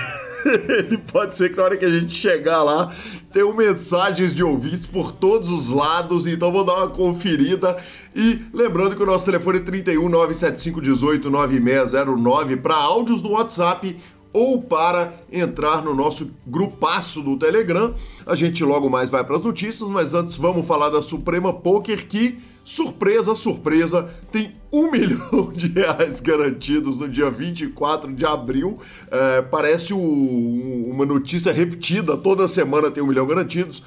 [0.70, 2.94] Ele pode ser que na hora que a gente chegar lá,
[3.32, 7.78] tenham mensagens de ouvintes por todos os lados, então vou dar uma conferida.
[8.16, 13.96] E lembrando que o nosso telefone é 31 975 18 9609 para áudios no WhatsApp
[14.38, 17.96] ou para entrar no nosso grupaço do Telegram.
[18.24, 22.08] A gente logo mais vai para as notícias, mas antes vamos falar da Suprema Poker
[22.08, 28.78] que surpresa, surpresa, tem um milhão de reais garantidos no dia 24 de abril.
[29.10, 33.82] É, parece o, uma notícia repetida, toda semana tem um milhão garantidos.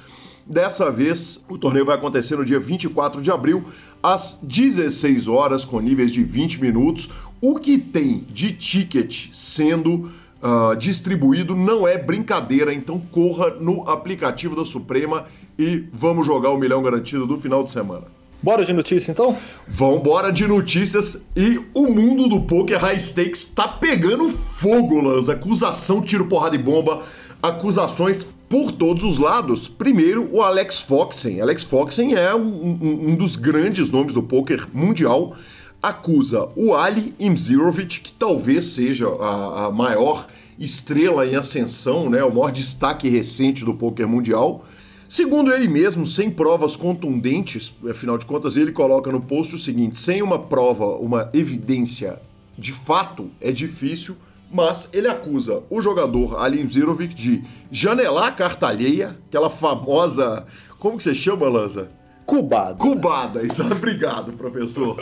[0.45, 3.63] Dessa vez, o torneio vai acontecer no dia 24 de abril,
[4.03, 7.09] às 16 horas, com níveis de 20 minutos.
[7.39, 10.09] O que tem de ticket sendo
[10.41, 15.25] uh, distribuído não é brincadeira, então corra no aplicativo da Suprema
[15.57, 18.05] e vamos jogar o milhão garantido do final de semana.
[18.43, 19.37] Bora de notícias então?
[19.67, 25.33] Vambora de notícias e o mundo do poker high stakes tá pegando fogo, Lanza.
[25.33, 27.03] Acusação, tiro, porrada e bomba,
[27.41, 29.67] acusações por todos os lados.
[29.67, 31.39] Primeiro, o Alex Foxen.
[31.39, 35.35] Alex Foxen é um, um, um dos grandes nomes do poker mundial.
[35.81, 40.27] Acusa o Ali Imzirovic, que talvez seja a, a maior
[40.59, 44.63] estrela em ascensão, né, o maior destaque recente do poker mundial
[45.11, 49.97] Segundo ele mesmo, sem provas contundentes, afinal de contas, ele coloca no post o seguinte:
[49.97, 52.17] sem uma prova, uma evidência
[52.57, 54.15] de fato, é difícil,
[54.49, 60.45] mas ele acusa o jogador Alim Zirovic de janelar a carta alheia, aquela famosa.
[60.79, 61.91] Como que você chama, Lanza?
[62.31, 62.75] Cubada.
[62.75, 63.73] Cubada, exato.
[63.73, 64.97] Obrigado, professor.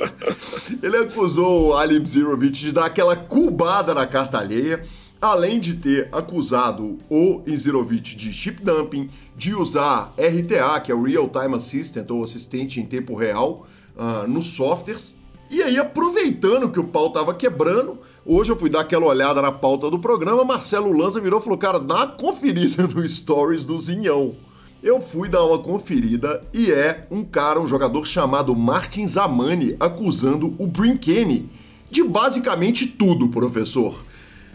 [0.82, 4.84] Ele acusou o Alim Zirovic de dar aquela cubada na carta alheia
[5.22, 11.04] além de ter acusado o Inzirovic de chip dumping, de usar RTA, que é o
[11.04, 13.68] Real Time Assistant, ou assistente em tempo real,
[13.98, 15.14] uh, nos softwares.
[15.52, 19.52] E aí, aproveitando que o pau tava quebrando, hoje eu fui dar aquela olhada na
[19.52, 23.78] pauta do programa, Marcelo Lanza virou e falou, cara, dá uma conferida no Stories do
[23.78, 24.36] Zinhão.
[24.82, 30.56] Eu fui dar uma conferida e é um cara, um jogador chamado Martin Zamani, acusando
[30.58, 31.50] o Brinkene
[31.92, 34.06] de basicamente tudo, professor.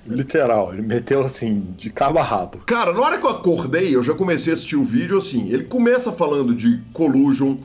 [0.07, 2.59] Literal, ele meteu assim, de cabo a rabo.
[2.65, 5.51] Cara, na hora que eu acordei, eu já comecei a assistir o vídeo assim.
[5.51, 7.57] Ele começa falando de collusion,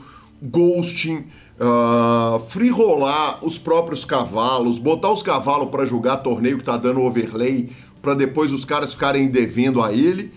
[0.42, 1.26] ghosting,
[1.60, 7.02] uh, free rolar os próprios cavalos, botar os cavalos para jogar torneio que tá dando
[7.02, 7.70] overlay,
[8.02, 10.34] para depois os caras ficarem devendo a ele.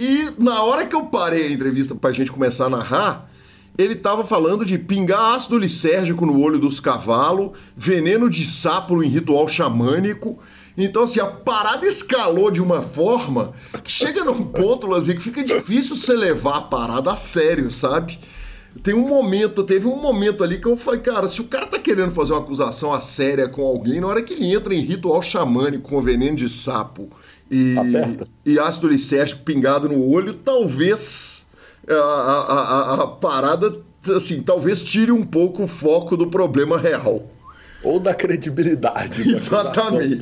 [0.00, 3.30] E na hora que eu parei a entrevista pra gente começar a narrar,
[3.76, 9.08] ele tava falando de pingar ácido lisérgico no olho dos cavalos, veneno de sapo em
[9.08, 10.40] ritual xamânico
[10.76, 13.52] então, assim, a parada escalou de uma forma
[13.82, 18.18] que chega num ponto, assim, que fica difícil você levar a parada a sério, sabe?
[18.82, 21.78] Tem um momento, teve um momento ali que eu falei, cara, se o cara tá
[21.78, 25.20] querendo fazer uma acusação a séria com alguém, na hora que ele entra em ritual
[25.20, 27.10] xamânico com veneno de sapo
[27.50, 27.74] e,
[28.46, 31.44] e ácido licérgico pingado no olho, talvez
[31.88, 33.76] a, a, a, a parada,
[34.14, 37.26] assim, talvez tire um pouco o foco do problema real
[37.82, 39.22] ou da credibilidade.
[39.28, 40.18] Exatamente.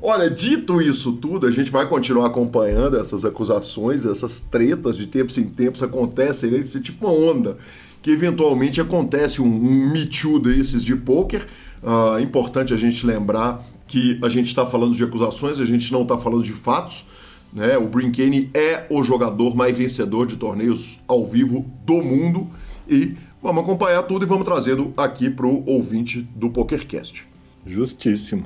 [0.00, 5.36] Olha, dito isso tudo, a gente vai continuar acompanhando essas acusações, essas tretas de tempos
[5.38, 6.58] em tempos acontecem, né?
[6.58, 7.56] Isso é tipo uma onda
[8.00, 11.46] que eventualmente acontece um, um Me Too desses de poker.
[11.82, 15.92] Uh, é importante a gente lembrar que a gente está falando de acusações, a gente
[15.92, 17.04] não está falando de fatos.
[17.52, 17.76] Né?
[17.76, 22.48] O Brinkane é o jogador mais vencedor de torneios ao vivo do mundo
[22.88, 27.26] e Vamos acompanhar tudo e vamos trazendo aqui para o ouvinte do PokerCast.
[27.64, 28.44] Justíssimo,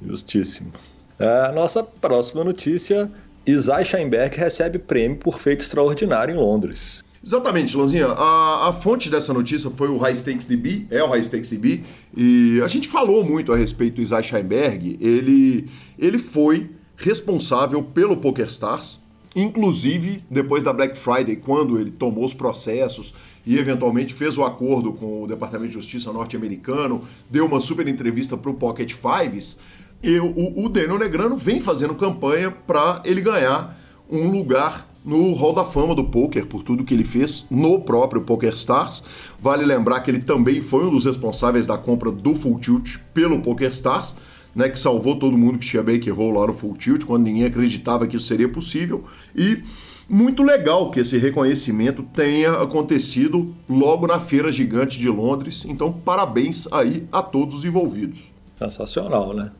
[0.00, 0.72] justíssimo.
[1.18, 3.10] A nossa próxima notícia:
[3.44, 7.02] Isai Scheinberg recebe prêmio por feito extraordinário em Londres.
[7.24, 8.06] Exatamente, Lanzinha.
[8.06, 11.82] A, a, fonte dessa notícia foi o High Stakes DB, é o High Stakes DB,
[12.16, 14.96] e a gente falou muito a respeito do Isai Scheinberg.
[15.00, 15.68] Ele,
[15.98, 19.00] ele foi responsável pelo PokerStars,
[19.34, 23.12] inclusive depois da Black Friday, quando ele tomou os processos
[23.44, 28.36] e eventualmente fez o acordo com o Departamento de Justiça norte-americano, deu uma super entrevista
[28.36, 29.56] para o Pocket Fives,
[30.02, 33.76] e o, o Daniel Negrano vem fazendo campanha para ele ganhar
[34.08, 38.22] um lugar no Hall da Fama do poker por tudo que ele fez no próprio
[38.22, 39.02] Poker Stars.
[39.40, 43.40] Vale lembrar que ele também foi um dos responsáveis da compra do Full Tilt pelo
[43.40, 44.16] Poker Stars.
[44.54, 47.44] né, que salvou todo mundo que tinha Baker Roll lá no Full Tilt, quando ninguém
[47.44, 49.04] acreditava que isso seria possível.
[49.36, 49.62] E
[50.08, 55.64] muito legal que esse reconhecimento tenha acontecido logo na Feira Gigante de Londres.
[55.68, 58.32] Então, parabéns aí a todos os envolvidos.
[58.58, 59.52] Sensacional, né?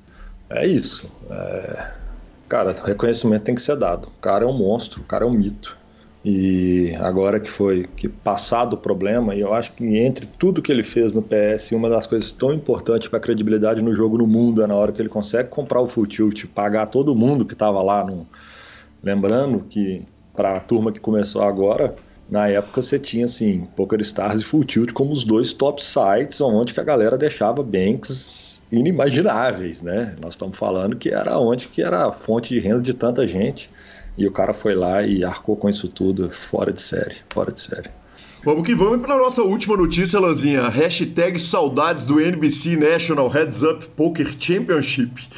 [0.50, 1.08] É isso.
[1.30, 1.90] É...
[2.48, 4.08] Cara, reconhecimento tem que ser dado.
[4.08, 5.76] O cara é um monstro, o cara é um mito.
[6.24, 10.72] E agora que foi que passado o problema, e eu acho que entre tudo que
[10.72, 14.26] ele fez no PS, uma das coisas tão importantes para a credibilidade no jogo no
[14.26, 17.52] mundo é na hora que ele consegue comprar o Full Tilt, pagar todo mundo que
[17.52, 18.04] estava lá.
[18.04, 18.26] No...
[19.02, 20.02] Lembrando que
[20.34, 21.94] para a turma que começou agora,
[22.30, 26.40] na época você tinha assim, Poker Stars e Full Tilt como os dois top sites
[26.40, 30.14] onde que a galera deixava banks inimagináveis, né?
[30.20, 33.70] Nós estamos falando que era onde que era a fonte de renda de tanta gente.
[34.16, 37.60] E o cara foi lá e arcou com isso tudo, fora de série, fora de
[37.60, 37.88] série.
[38.44, 40.68] Vamos que vamos para a nossa última notícia, Lanzinha.
[40.68, 45.28] Hashtag saudades do NBC National Heads Up Poker Championship.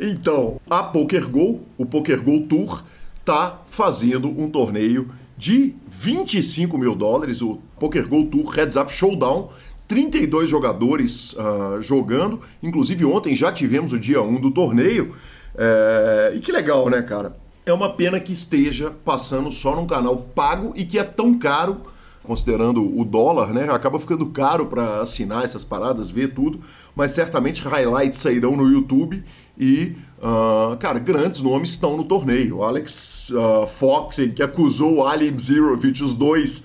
[0.00, 2.84] Então, a PokerGo, o PokerGo Tour,
[3.20, 9.50] está fazendo um torneio de 25 mil dólares, o Poker Go Tour Heads Up Showdown.
[9.88, 15.14] 32 jogadores uh, jogando, inclusive ontem já tivemos o dia 1 do torneio.
[15.56, 16.32] É...
[16.34, 17.36] E que legal, né, cara?
[17.64, 21.80] É uma pena que esteja passando só num canal pago e que é tão caro,
[22.22, 23.68] considerando o dólar, né?
[23.72, 26.60] Acaba ficando caro para assinar essas paradas, ver tudo.
[26.94, 29.24] Mas certamente highlights sairão no YouTube
[29.58, 32.62] e Uh, cara, grandes nomes estão no torneio.
[32.62, 36.62] Alex uh, Fox, que acusou o Ali Zirovich, os dois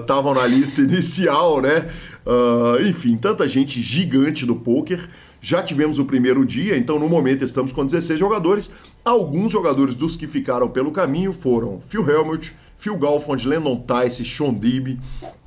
[0.00, 1.88] estavam uh, na lista inicial, né?
[2.88, 5.08] enfim, tanta gente gigante do poker.
[5.40, 8.70] Já tivemos o primeiro dia, então no momento estamos com 16 jogadores.
[9.04, 14.52] Alguns jogadores dos que ficaram pelo caminho foram Phil Helmut, Phil Galfond, Lennon Tice, Sean
[14.52, 14.98] Dibby.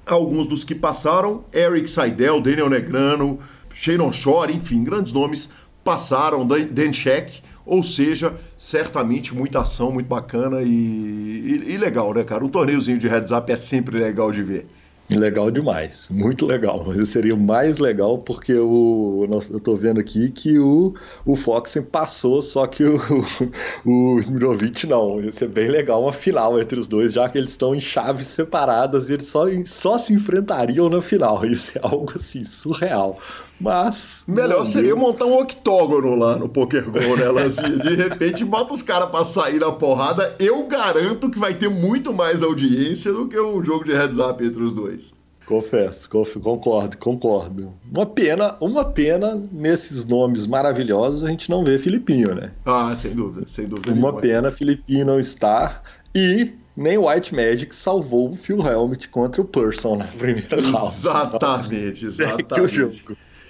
[0.05, 3.39] Alguns dos que passaram, Eric Seidel, Daniel Negrano,
[3.73, 5.49] Sharon Shore, enfim, grandes nomes
[5.89, 12.23] passaram Dan Check, ou seja, certamente muita ação, muito bacana e, e, e, legal, né,
[12.23, 12.45] cara?
[12.45, 14.67] Um torneiozinho de heads up é sempre legal de ver.
[15.09, 16.85] Legal demais, muito legal.
[16.85, 20.93] Mas seria mais legal porque o, eu tô vendo aqui que o,
[21.25, 22.99] o Foxen passou, só que o,
[23.83, 25.19] o Smirovic não.
[25.19, 28.27] Ia ser bem legal uma final entre os dois, já que eles estão em chaves
[28.27, 31.43] separadas e eles só, só se enfrentariam na final.
[31.43, 33.19] Isso é algo assim, surreal.
[33.59, 34.23] Mas.
[34.27, 37.77] Melhor seria montar um octógono lá no Poker Go, né, Lanzinha?
[37.77, 40.35] De repente bota os caras pra sair na porrada.
[40.39, 44.43] Eu garanto que vai ter muito mais audiência do que um jogo de heads up
[44.43, 45.13] entre os dois.
[45.45, 46.07] Confesso,
[46.39, 47.73] concordo, concordo.
[47.91, 52.51] Uma pena, uma pena nesses nomes maravilhosos a gente não vê Filipinho, né?
[52.63, 53.91] Ah, sem dúvida, sem dúvida.
[53.91, 54.21] Uma nenhuma.
[54.21, 55.81] pena Filipinho não estar
[56.13, 60.77] e nem White Magic salvou o Phil Helmet contra o Person na primeira round.
[60.85, 63.03] Exatamente, exatamente.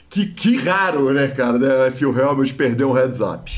[0.10, 1.92] Que, que raro, né, cara, né?
[1.92, 3.52] Phil Helmut perder um heads up.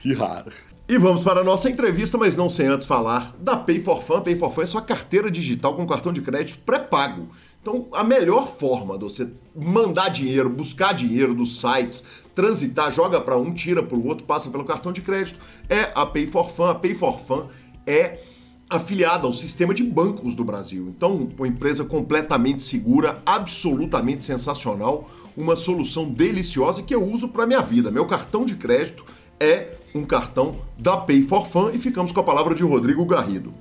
[0.00, 0.52] Que raro.
[0.88, 4.20] E vamos para a nossa entrevista, mas não sem antes falar da Pay for Fun.
[4.20, 7.28] Pay for Fun é sua carteira digital com cartão de crédito pré-pago.
[7.60, 13.36] Então, a melhor forma de você mandar dinheiro, buscar dinheiro dos sites, transitar, joga para
[13.36, 16.66] um, tira para o outro, passa pelo cartão de crédito, é a Pay for Fun.
[16.66, 17.48] A Pay for Fun
[17.84, 18.20] é
[18.68, 20.92] afiliada ao sistema de bancos do Brasil.
[20.96, 27.60] Então, uma empresa completamente segura, absolutamente sensacional uma solução deliciosa que eu uso para minha
[27.60, 27.90] vida.
[27.90, 29.04] Meu cartão de crédito
[29.38, 33.52] é um cartão da Pay for Fun e ficamos com a palavra de Rodrigo Garrido.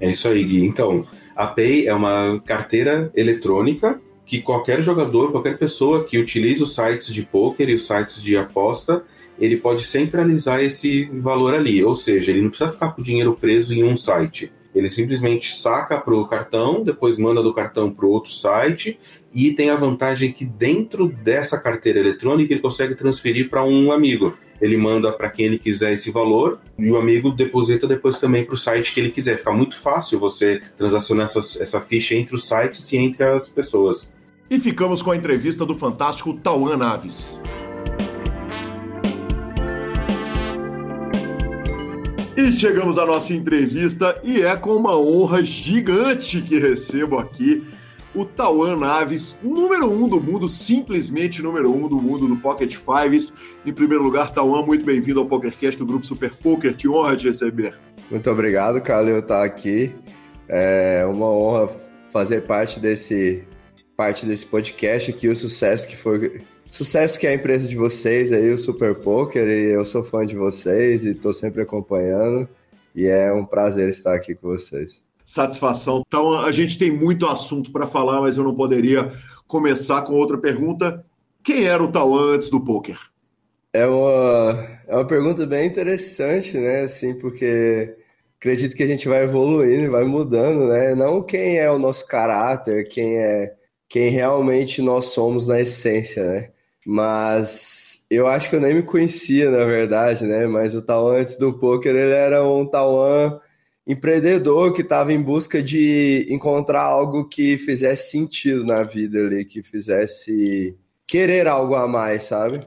[0.00, 0.64] É isso aí, Gui.
[0.64, 1.04] Então,
[1.36, 7.12] a Pay é uma carteira eletrônica que qualquer jogador, qualquer pessoa que utilize os sites
[7.12, 9.04] de poker e os sites de aposta,
[9.42, 11.82] ele pode centralizar esse valor ali.
[11.82, 14.52] Ou seja, ele não precisa ficar com o dinheiro preso em um site.
[14.72, 18.98] Ele simplesmente saca para o cartão, depois manda do cartão para outro site
[19.34, 24.32] e tem a vantagem que dentro dessa carteira eletrônica ele consegue transferir para um amigo.
[24.60, 28.54] Ele manda para quem ele quiser esse valor e o amigo deposita depois também para
[28.54, 29.38] o site que ele quiser.
[29.38, 34.10] Fica muito fácil você transacionar essa, essa ficha entre os sites e entre as pessoas.
[34.48, 37.36] E ficamos com a entrevista do fantástico Tauan Naves.
[42.34, 47.62] E chegamos à nossa entrevista e é com uma honra gigante que recebo aqui
[48.14, 53.34] o Tauan Naves, número um do mundo, simplesmente número um do mundo do Pocket Fives.
[53.66, 57.28] Em primeiro lugar, Tauan, muito bem-vindo ao PokerCast do Grupo Super Poker, te honra te
[57.28, 57.78] receber.
[58.10, 59.94] Muito obrigado, Calil, estar aqui.
[60.48, 61.68] É uma honra
[62.10, 63.44] fazer parte desse
[63.94, 66.40] parte desse podcast aqui, o sucesso que foi
[66.72, 70.24] Sucesso que é a empresa de vocês aí, o Super Poker, e eu sou fã
[70.24, 72.48] de vocês e estou sempre acompanhando.
[72.94, 75.04] E é um prazer estar aqui com vocês.
[75.22, 76.02] Satisfação.
[76.06, 79.12] Então, a gente tem muito assunto para falar, mas eu não poderia
[79.46, 81.04] começar com outra pergunta.
[81.44, 82.98] Quem era o Tauan antes do poker?
[83.70, 86.84] É uma, é uma pergunta bem interessante, né?
[86.84, 87.98] Assim, porque
[88.40, 90.94] acredito que a gente vai evoluindo, vai mudando, né?
[90.94, 93.56] Não quem é o nosso caráter, quem é
[93.90, 96.51] quem realmente nós somos na essência, né?
[96.86, 100.46] Mas eu acho que eu nem me conhecia, na verdade, né?
[100.46, 103.40] Mas o Tauan antes do poker, ele era um Tauan
[103.86, 109.62] empreendedor que estava em busca de encontrar algo que fizesse sentido na vida ali, que
[109.62, 112.60] fizesse querer algo a mais, sabe?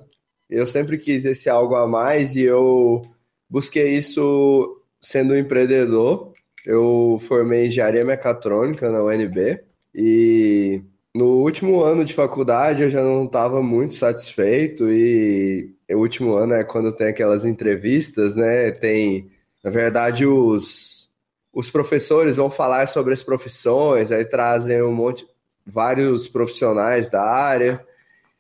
[0.50, 3.02] Eu sempre quis esse algo a mais e eu
[3.50, 6.34] busquei isso sendo um empreendedor.
[6.66, 10.84] Eu formei engenharia mecatrônica na UNB e
[11.16, 16.54] no último ano de faculdade eu já não estava muito satisfeito e o último ano
[16.54, 18.70] é quando tem aquelas entrevistas, né?
[18.72, 19.32] Tem,
[19.64, 21.10] na verdade, os,
[21.54, 25.26] os professores vão falar sobre as profissões, aí trazem um monte,
[25.66, 27.82] vários profissionais da área.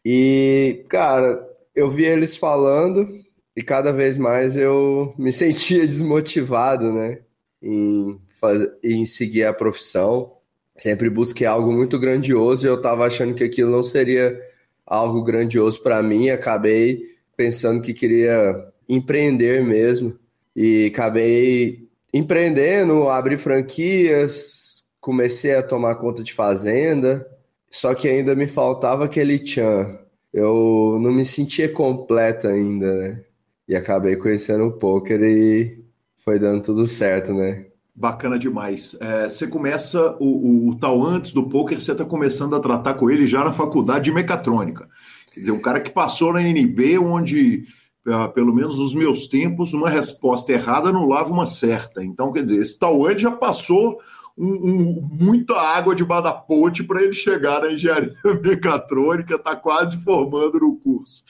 [0.03, 3.07] E, cara, eu vi eles falando
[3.55, 7.19] e cada vez mais eu me sentia desmotivado, né?
[7.63, 10.34] Em, faz, em seguir a profissão
[10.75, 14.39] sempre busquei algo muito grandioso e eu estava achando que aquilo não seria
[14.85, 16.29] algo grandioso para mim.
[16.29, 17.03] Acabei
[17.35, 20.17] pensando que queria empreender mesmo
[20.55, 27.27] e acabei empreendendo, abri franquias, comecei a tomar conta de fazenda,
[27.69, 29.99] só que ainda me faltava aquele tchan.
[30.33, 33.25] Eu não me sentia completo ainda, né?
[33.67, 35.83] E acabei conhecendo o poker e
[36.17, 37.65] foi dando tudo certo, né?
[37.97, 38.97] Bacana demais.
[38.99, 42.95] É, você começa o, o, o, tal antes do poker, você está começando a tratar
[42.95, 44.89] com ele já na faculdade de mecatrônica.
[45.33, 47.63] Quer dizer, um cara que passou na NB, onde,
[48.05, 52.03] uh, pelo menos nos meus tempos, uma resposta errada anulava uma certa.
[52.03, 53.97] Então, quer dizer, esse tal antes já passou
[54.37, 58.13] um, um, muita água debaixo da ponte para ele chegar na engenharia
[58.43, 61.23] mecatrônica, está quase formando no curso.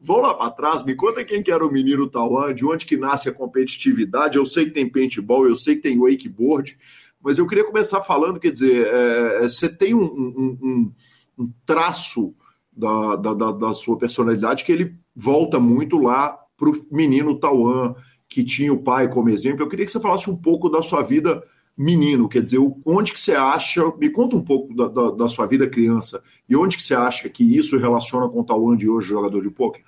[0.00, 2.96] Vamos lá para trás, me conta quem que era o menino Tauan, de onde que
[2.96, 4.36] nasce a competitividade.
[4.36, 6.76] Eu sei que tem paintball, eu sei que tem wakeboard,
[7.22, 10.92] mas eu queria começar falando, quer dizer, é, é você tem um, um,
[11.38, 12.34] um traço
[12.70, 17.94] da, da, da, sua personalidade que ele volta muito lá para o menino Tauan,
[18.28, 19.62] que tinha o pai como exemplo.
[19.62, 21.42] Eu queria que você falasse um pouco da sua vida
[21.76, 25.46] menino, quer dizer, onde que você acha, me conta um pouco da, da, da, sua
[25.46, 29.08] vida criança, e onde que você acha que isso relaciona com o Tauan de hoje,
[29.08, 29.82] jogador de pôquer?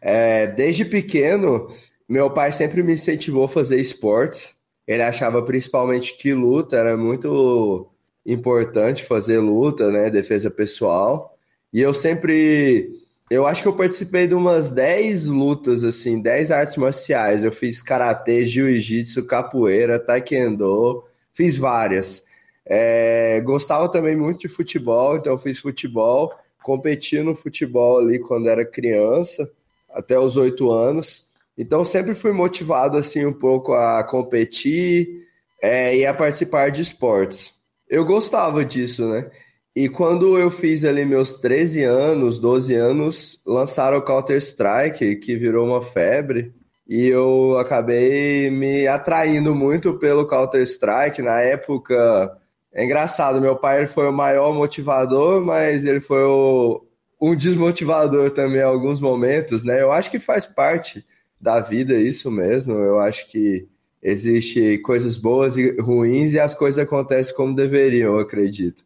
[0.00, 1.68] É, desde pequeno,
[2.08, 7.88] meu pai sempre me incentivou a fazer esportes, ele achava principalmente que luta era muito
[8.26, 11.36] importante fazer luta, né, defesa pessoal,
[11.72, 12.90] e eu sempre,
[13.30, 17.80] eu acho que eu participei de umas 10 lutas, assim, 10 artes marciais, eu fiz
[17.80, 21.04] karatê, jiu-jitsu, capoeira, taekwondo,
[21.38, 22.24] Fiz várias.
[22.66, 26.34] É, gostava também muito de futebol, então fiz futebol.
[26.64, 29.48] Competi no futebol ali quando era criança,
[29.88, 31.28] até os oito anos.
[31.56, 35.28] Então sempre fui motivado assim um pouco a competir
[35.62, 37.54] é, e a participar de esportes.
[37.88, 39.30] Eu gostava disso, né?
[39.76, 45.68] E quando eu fiz ali meus 13 anos, 12 anos, lançaram o Counter-Strike, que virou
[45.68, 46.52] uma febre
[46.88, 51.20] e eu acabei me atraindo muito pelo Counter-Strike.
[51.20, 52.34] Na época,
[52.72, 56.82] é engraçado, meu pai foi o maior motivador, mas ele foi o,
[57.20, 59.82] um desmotivador também em alguns momentos, né?
[59.82, 61.04] Eu acho que faz parte
[61.38, 62.72] da vida isso mesmo.
[62.72, 63.68] Eu acho que
[64.02, 68.82] existe coisas boas e ruins e as coisas acontecem como deveriam, eu acredito.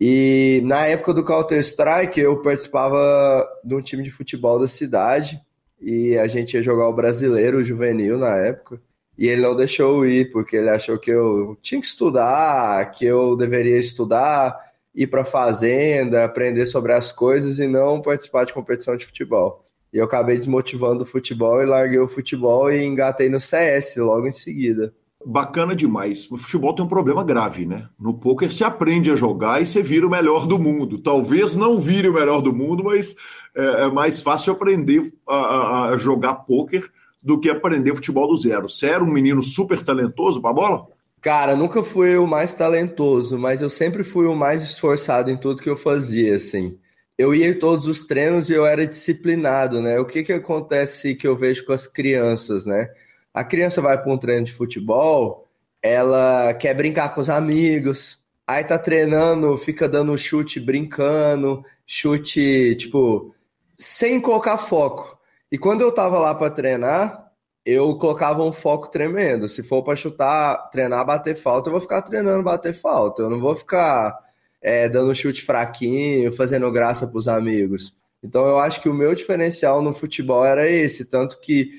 [0.00, 5.40] E na época do Counter-Strike, eu participava de um time de futebol da cidade
[5.80, 8.80] e a gente ia jogar o brasileiro o juvenil na época.
[9.16, 13.04] E ele não deixou eu ir, porque ele achou que eu tinha que estudar, que
[13.04, 14.56] eu deveria estudar,
[14.94, 19.64] ir para fazenda, aprender sobre as coisas e não participar de competição de futebol.
[19.92, 24.26] E eu acabei desmotivando o futebol e larguei o futebol e engatei no CS logo
[24.26, 24.94] em seguida
[25.24, 26.30] bacana demais.
[26.30, 27.88] O futebol tem um problema grave, né?
[27.98, 30.98] No poker você aprende a jogar e você vira o melhor do mundo.
[30.98, 33.16] Talvez não vire o melhor do mundo, mas
[33.54, 36.88] é, é mais fácil aprender a, a, jogar poker
[37.22, 38.68] do que aprender futebol do zero.
[38.68, 40.86] Você era um menino super talentoso para bola?
[41.20, 45.60] Cara, nunca fui o mais talentoso, mas eu sempre fui o mais esforçado em tudo
[45.60, 46.78] que eu fazia, assim.
[47.18, 49.98] Eu ia em todos os treinos e eu era disciplinado, né?
[49.98, 52.88] O que que acontece que eu vejo com as crianças, né?
[53.32, 55.46] A criança vai para um treino de futebol,
[55.82, 63.34] ela quer brincar com os amigos, aí tá treinando, fica dando chute brincando, chute, tipo,
[63.76, 65.18] sem colocar foco.
[65.50, 67.28] E quando eu tava lá para treinar,
[67.64, 69.48] eu colocava um foco tremendo.
[69.48, 73.22] Se for para chutar, treinar, bater falta, eu vou ficar treinando bater falta.
[73.22, 74.18] Eu não vou ficar
[74.60, 77.96] é, dando chute fraquinho, fazendo graça pros amigos.
[78.22, 81.70] Então eu acho que o meu diferencial no futebol era esse, tanto que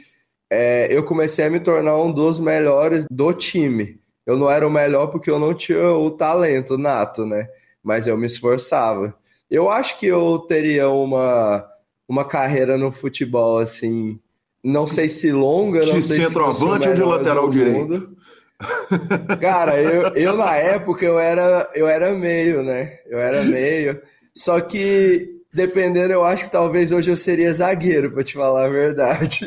[0.49, 3.99] é, eu comecei a me tornar um dos melhores do time.
[4.25, 7.47] Eu não era o melhor porque eu não tinha o talento nato, né?
[7.83, 9.15] Mas eu me esforçava.
[9.49, 11.65] Eu acho que eu teria uma,
[12.07, 14.19] uma carreira no futebol assim,
[14.63, 18.15] não sei se longa, de não sei centroavante ou de lateral direito.
[19.39, 22.99] Cara, eu, eu na época eu era eu era meio, né?
[23.07, 24.01] Eu era meio.
[24.33, 28.69] Só que Dependendo, eu acho que talvez hoje eu seria zagueiro, pra te falar a
[28.69, 29.39] verdade.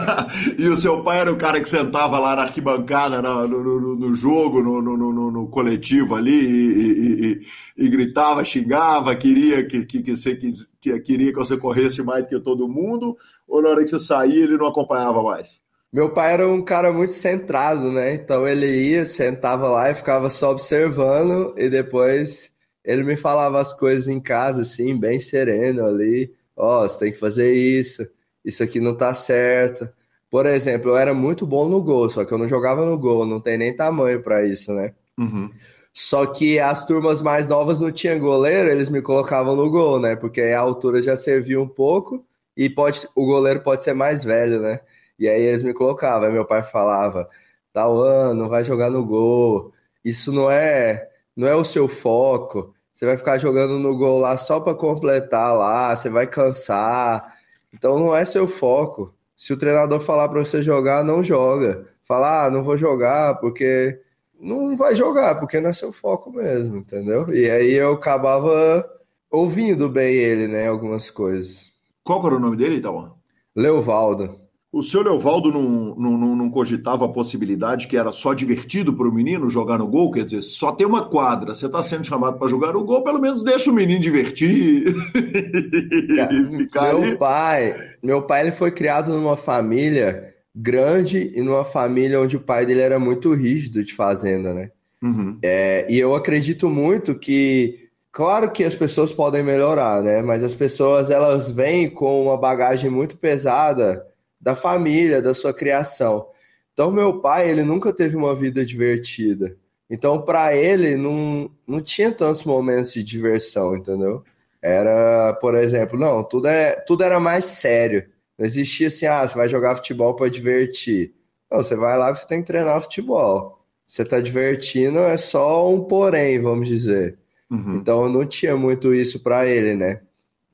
[0.58, 4.16] e o seu pai era o cara que sentava lá na arquibancada no, no, no
[4.16, 7.40] jogo, no, no, no, coletivo ali, e,
[7.76, 12.24] e, e, gritava, xingava, queria que, que, que, você, que, queria que você corresse mais
[12.24, 13.14] do que todo mundo,
[13.46, 15.60] ou na hora que você saía ele não acompanhava mais?
[15.92, 18.14] Meu pai era um cara muito centrado, né?
[18.14, 22.50] Então ele ia, sentava lá e ficava só observando, e depois
[22.84, 26.32] ele me falava as coisas em casa, assim, bem sereno ali.
[26.56, 28.06] Ó, oh, você tem que fazer isso,
[28.44, 29.88] isso aqui não tá certo.
[30.30, 33.26] Por exemplo, eu era muito bom no gol, só que eu não jogava no gol,
[33.26, 34.94] não tem nem tamanho para isso, né?
[35.18, 35.50] Uhum.
[35.92, 40.14] Só que as turmas mais novas não tinham goleiro, eles me colocavam no gol, né?
[40.14, 42.24] Porque a altura já servia um pouco
[42.56, 44.80] e pode, o goleiro pode ser mais velho, né?
[45.18, 46.28] E aí eles me colocavam.
[46.28, 47.28] Aí meu pai falava:
[47.72, 49.72] Tauan, não vai jogar no gol.
[50.04, 51.09] Isso não é
[51.40, 52.74] não é o seu foco.
[52.92, 57.34] Você vai ficar jogando no gol lá só para completar lá, você vai cansar.
[57.72, 59.14] Então não é seu foco.
[59.34, 61.86] Se o treinador falar para você jogar, não joga.
[62.04, 63.98] Falar, ah, não vou jogar porque
[64.38, 67.32] não vai jogar, porque não é seu foco mesmo, entendeu?
[67.32, 68.86] E aí eu acabava
[69.30, 71.72] ouvindo bem ele, né, algumas coisas.
[72.04, 73.14] Qual era o nome dele, Itaúan?
[73.56, 74.39] Leovaldo.
[74.72, 79.12] O senhor Leovaldo não, não, não, cogitava a possibilidade que era só divertido para o
[79.12, 80.12] menino jogar no gol?
[80.12, 83.20] Quer dizer, só tem uma quadra, você está sendo chamado para jogar no gol, pelo
[83.20, 84.84] menos deixa o menino divertir.
[86.72, 87.16] meu ali.
[87.16, 92.64] pai, meu pai ele foi criado numa família grande e numa família onde o pai
[92.64, 94.70] dele era muito rígido de fazenda, né?
[95.02, 95.36] Uhum.
[95.42, 100.20] É, e eu acredito muito que Claro que as pessoas podem melhorar, né?
[100.20, 104.04] Mas as pessoas elas vêm com uma bagagem muito pesada
[104.40, 106.26] da família, da sua criação.
[106.72, 109.56] Então, meu pai, ele nunca teve uma vida divertida.
[109.88, 114.22] Então, para ele, não, não tinha tantos momentos de diversão, entendeu?
[114.62, 118.06] Era, por exemplo, não, tudo, é, tudo era mais sério.
[118.38, 121.12] Não existia assim, ah, você vai jogar futebol para divertir.
[121.50, 123.58] Não, você vai lá porque você tem que treinar futebol.
[123.86, 127.18] Você tá divertindo, é só um porém, vamos dizer.
[127.50, 127.76] Uhum.
[127.76, 130.00] Então, não tinha muito isso para ele, né?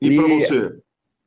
[0.01, 0.79] E, e para você?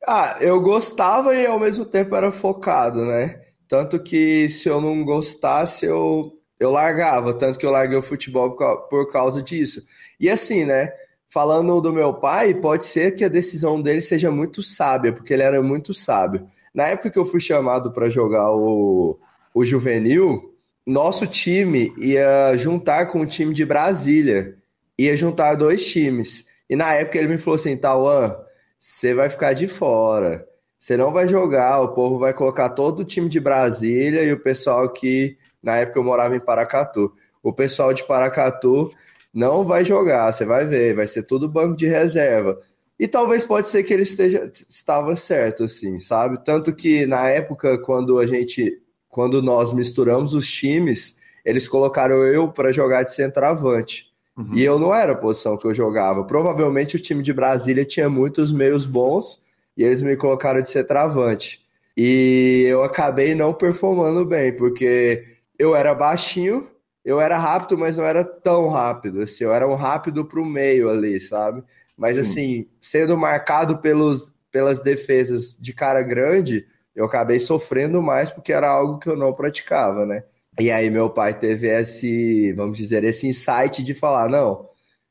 [0.05, 3.39] Ah, eu gostava e ao mesmo tempo era focado, né?
[3.67, 7.33] Tanto que se eu não gostasse, eu, eu largava.
[7.33, 9.83] Tanto que eu larguei o futebol por causa disso.
[10.19, 10.91] E assim, né?
[11.29, 15.43] Falando do meu pai, pode ser que a decisão dele seja muito sábia, porque ele
[15.43, 16.45] era muito sábio.
[16.73, 19.17] Na época que eu fui chamado para jogar o,
[19.53, 20.53] o juvenil,
[20.85, 24.57] nosso time ia juntar com o time de Brasília.
[24.97, 26.47] Ia juntar dois times.
[26.69, 28.35] E na época ele me falou assim: Tauan
[28.81, 30.47] você vai ficar de fora.
[30.79, 34.39] Você não vai jogar, o povo vai colocar todo o time de Brasília e o
[34.39, 37.13] pessoal que, na época eu morava em Paracatu,
[37.43, 38.89] o pessoal de Paracatu
[39.31, 42.59] não vai jogar, você vai ver, vai ser tudo banco de reserva.
[42.99, 46.43] E talvez pode ser que ele esteja estava certo, assim, sabe?
[46.43, 51.15] Tanto que na época, quando a gente, quando nós misturamos os times,
[51.45, 54.10] eles colocaram eu para jogar de centroavante.
[54.41, 54.55] Uhum.
[54.55, 56.23] E eu não era a posição que eu jogava.
[56.23, 59.41] Provavelmente o time de Brasília tinha muitos meios bons
[59.77, 61.61] e eles me colocaram de ser travante.
[61.95, 65.25] E eu acabei não performando bem, porque
[65.59, 66.67] eu era baixinho,
[67.03, 69.21] eu era rápido, mas não era tão rápido.
[69.21, 71.63] Assim, eu era um rápido para o meio ali, sabe?
[71.97, 72.21] Mas Sim.
[72.21, 78.69] assim, sendo marcado pelos, pelas defesas de cara grande, eu acabei sofrendo mais porque era
[78.69, 80.23] algo que eu não praticava, né?
[80.59, 84.67] E aí meu pai teve esse, vamos dizer, esse insight de falar, não,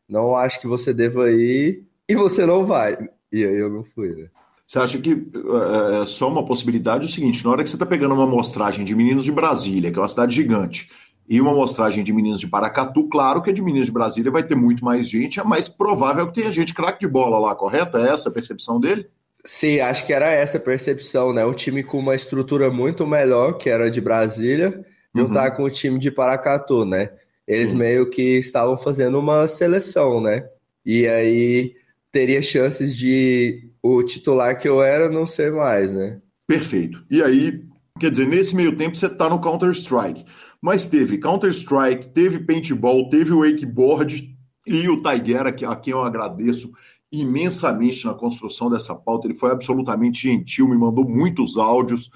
[0.09, 2.97] não acho que você deva ir e você não vai.
[3.33, 4.29] E aí eu não fui, né?
[4.67, 7.87] Você acha que é, é só uma possibilidade o seguinte, na hora que você está
[7.87, 10.89] pegando uma amostragem de meninos de Brasília, que é uma cidade gigante,
[11.29, 14.43] e uma amostragem de meninos de Paracatu, claro que a de meninos de Brasília vai
[14.43, 17.97] ter muito mais gente, é mais provável que tenha gente craque de bola lá, correto?
[17.97, 19.09] É essa a percepção dele?
[19.45, 21.45] Sim, acho que era essa a percepção, né?
[21.47, 25.57] Um time com uma estrutura muito melhor, que era de Brasília, juntar uhum.
[25.57, 27.11] com o time de Paracatu, né?
[27.47, 30.49] Eles meio que estavam fazendo uma seleção, né?
[30.87, 31.75] E aí
[32.13, 36.21] teria chances de o titular que eu era não ser mais, né?
[36.47, 37.05] Perfeito.
[37.11, 37.65] E aí,
[37.99, 40.25] quer dizer, nesse meio tempo você tá no Counter-Strike.
[40.61, 46.71] Mas teve Counter-Strike, teve paintball, teve wakeboard e o Taiguera, a quem eu agradeço
[47.11, 49.27] imensamente na construção dessa pauta.
[49.27, 52.11] Ele foi absolutamente gentil, me mandou muitos áudios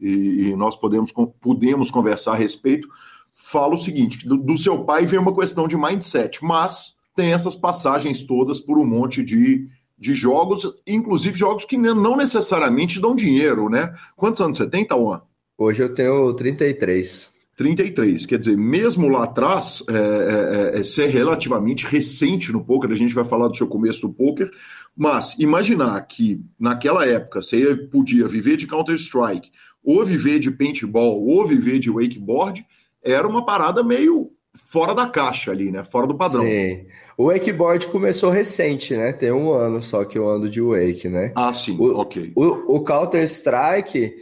[0.00, 2.88] e, e nós podemos, podemos conversar a respeito.
[3.34, 7.54] Fala o seguinte: do, do seu pai vem uma questão de mindset, mas tem essas
[7.54, 13.68] passagens todas por um monte de, de jogos, inclusive jogos que não necessariamente dão dinheiro,
[13.68, 13.94] né?
[14.16, 15.20] Quantos anos você tem, Tauan?
[15.58, 17.38] Hoje eu tenho 33.
[17.60, 18.24] 33.
[18.24, 22.96] Quer dizer, mesmo lá atrás, é, é, é, é, ser relativamente recente no poker, a
[22.96, 24.50] gente vai falar do seu começo do poker,
[24.96, 29.50] mas imaginar que naquela época você podia viver de Counter-Strike,
[29.84, 32.64] ou viver de paintball, ou viver de wakeboard,
[33.02, 35.84] era uma parada meio fora da caixa ali, né?
[35.84, 36.44] Fora do padrão.
[36.44, 36.86] Sim.
[37.16, 39.12] O wakeboard começou recente, né?
[39.12, 41.32] Tem um ano só que eu ando de wake, né?
[41.34, 42.32] Ah, sim, o, ok.
[42.34, 44.14] O, o Counter-Strike,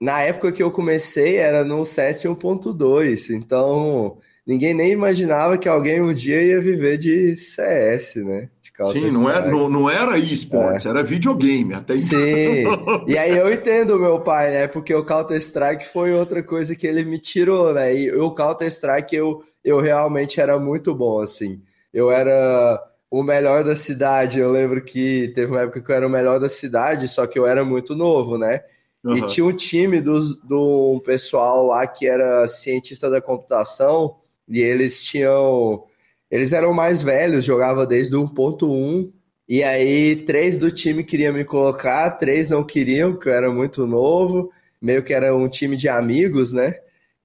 [0.00, 6.00] na época que eu comecei, era no CS 1.2, então ninguém nem imaginava que alguém
[6.00, 8.48] um dia ia viver de CS, né?
[8.84, 10.88] Sim, não era, não, não era esportes, é.
[10.88, 12.18] era videogame até então.
[12.18, 12.64] Sim,
[13.06, 14.66] e aí eu entendo meu pai, né?
[14.66, 17.94] Porque o Counter-Strike foi outra coisa que ele me tirou, né?
[17.94, 21.60] E o Counter-Strike eu, eu realmente era muito bom, assim.
[21.92, 24.38] Eu era o melhor da cidade.
[24.38, 27.38] Eu lembro que teve uma época que eu era o melhor da cidade, só que
[27.38, 28.62] eu era muito novo, né?
[29.04, 29.16] Uhum.
[29.16, 34.16] E tinha um time do, do pessoal lá que era cientista da computação,
[34.48, 35.84] e eles tinham
[36.32, 39.12] eles eram mais velhos, jogava desde o 1.1.
[39.46, 43.86] E aí, três do time queriam me colocar, três não queriam, porque eu era muito
[43.86, 44.50] novo.
[44.80, 46.74] Meio que era um time de amigos, né?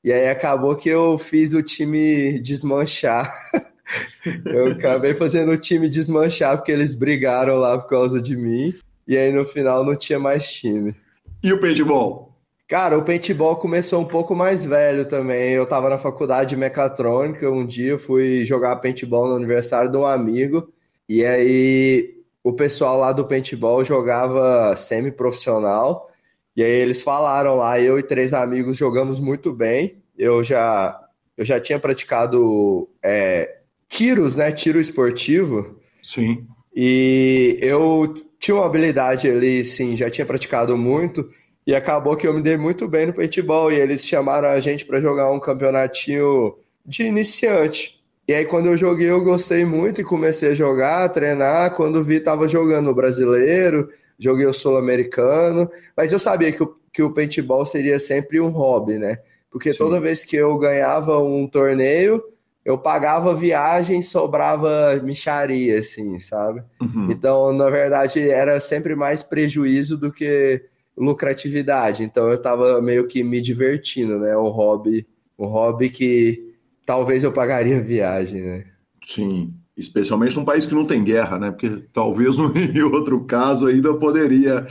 [0.04, 3.34] E aí acabou que eu fiz o time desmanchar.
[4.46, 8.74] eu acabei fazendo o time desmanchar porque eles brigaram lá por causa de mim.
[9.08, 10.94] E aí no final não tinha mais time.
[11.42, 12.27] E o paintball?
[12.68, 15.54] Cara, o paintball começou um pouco mais velho também.
[15.54, 19.96] Eu tava na faculdade de mecatrônica, um dia eu fui jogar paintball no aniversário de
[19.96, 20.68] um amigo,
[21.08, 26.10] e aí o pessoal lá do paintball jogava semi-profissional,
[26.58, 30.02] e aí eles falaram lá, eu e três amigos jogamos muito bem.
[30.18, 31.00] Eu já,
[31.38, 34.52] eu já tinha praticado é, tiros, né?
[34.52, 35.80] Tiro esportivo.
[36.04, 36.46] Sim.
[36.76, 41.30] E eu tinha uma habilidade ali, sim, já tinha praticado muito.
[41.68, 44.86] E acabou que eu me dei muito bem no paintball e eles chamaram a gente
[44.86, 48.02] para jogar um campeonatinho de iniciante.
[48.26, 51.76] E aí quando eu joguei eu gostei muito e comecei a jogar, a treinar.
[51.76, 57.04] Quando vi tava jogando o brasileiro, joguei o sul-americano, mas eu sabia que o, que
[57.04, 59.18] o paintball seria sempre um hobby, né?
[59.52, 59.78] Porque Sim.
[59.78, 62.24] toda vez que eu ganhava um torneio,
[62.64, 66.64] eu pagava viagem, sobrava micharia, assim, sabe?
[66.82, 67.12] Uhum.
[67.12, 70.64] Então, na verdade, era sempre mais prejuízo do que
[70.98, 72.04] lucratividade.
[72.04, 74.36] Então eu estava meio que me divertindo, né?
[74.36, 75.06] Um hobby,
[75.38, 76.56] um hobby que
[76.86, 78.66] talvez eu pagaria viagem, né?
[79.04, 81.52] Sim, especialmente num país que não tem guerra, né?
[81.52, 82.36] Porque talvez
[82.76, 84.66] em outro caso ainda poderia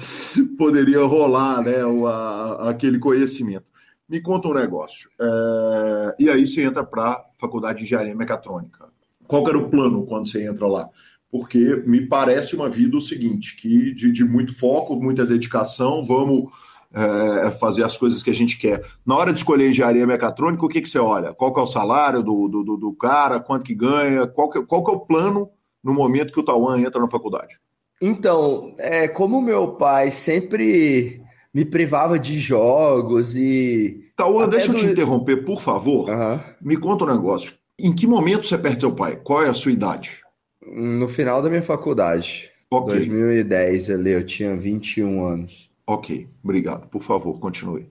[0.58, 1.84] poderia rolar, né?
[1.84, 3.64] O, a, aquele conhecimento.
[4.08, 5.08] Me conta um negócio.
[5.20, 6.16] É...
[6.18, 8.86] E aí você entra para faculdade de engenharia mecatrônica.
[9.26, 10.88] Qual era o plano quando você entra lá?
[11.36, 16.50] Porque me parece uma vida o seguinte, que de, de muito foco, muita dedicação, vamos
[16.94, 18.82] é, fazer as coisas que a gente quer.
[19.04, 21.34] Na hora de escolher engenharia mecatrônica, o que, que você olha?
[21.34, 24.82] Qual que é o salário do, do, do cara, quanto que ganha, qual que, qual
[24.82, 25.50] que é o plano
[25.84, 27.58] no momento que o Tauan entra na faculdade?
[28.00, 31.20] Então, é, como meu pai sempre
[31.52, 34.10] me privava de jogos e...
[34.16, 34.78] Tauan, deixa do...
[34.78, 36.08] eu te interromper, por favor.
[36.08, 36.40] Uhum.
[36.62, 37.52] Me conta um negócio.
[37.78, 39.16] Em que momento você perde seu pai?
[39.22, 40.25] Qual é a sua idade?
[40.66, 42.50] No final da minha faculdade.
[42.70, 42.94] Ok.
[42.94, 45.70] 2010 ali, eu tinha 21 anos.
[45.86, 46.88] Ok, obrigado.
[46.88, 47.88] Por favor, continue.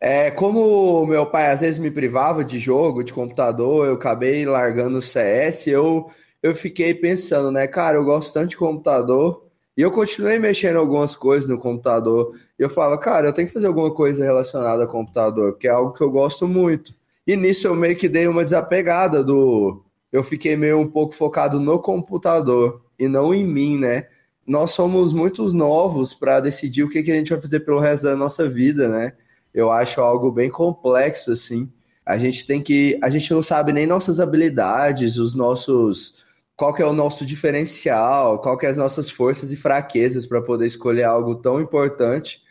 [0.00, 4.98] É, como meu pai às vezes me privava de jogo, de computador, eu acabei largando
[4.98, 6.08] o CS, eu,
[6.40, 11.14] eu fiquei pensando, né, cara, eu gosto tanto de computador, e eu continuei mexendo algumas
[11.14, 12.34] coisas no computador.
[12.58, 15.70] E eu falo, cara, eu tenho que fazer alguma coisa relacionada a computador, porque é
[15.70, 16.92] algo que eu gosto muito.
[17.24, 21.60] E nisso eu meio que dei uma desapegada do, eu fiquei meio um pouco focado
[21.60, 24.08] no computador e não em mim, né?
[24.46, 28.04] Nós somos muito novos para decidir o que, que a gente vai fazer pelo resto
[28.04, 29.12] da nossa vida, né?
[29.52, 31.70] Eu acho algo bem complexo, assim.
[32.04, 32.98] A gente tem que.
[33.02, 36.24] A gente não sabe nem nossas habilidades, os nossos.
[36.56, 40.42] Qual que é o nosso diferencial, qual que é as nossas forças e fraquezas para
[40.42, 42.42] poder escolher algo tão importante.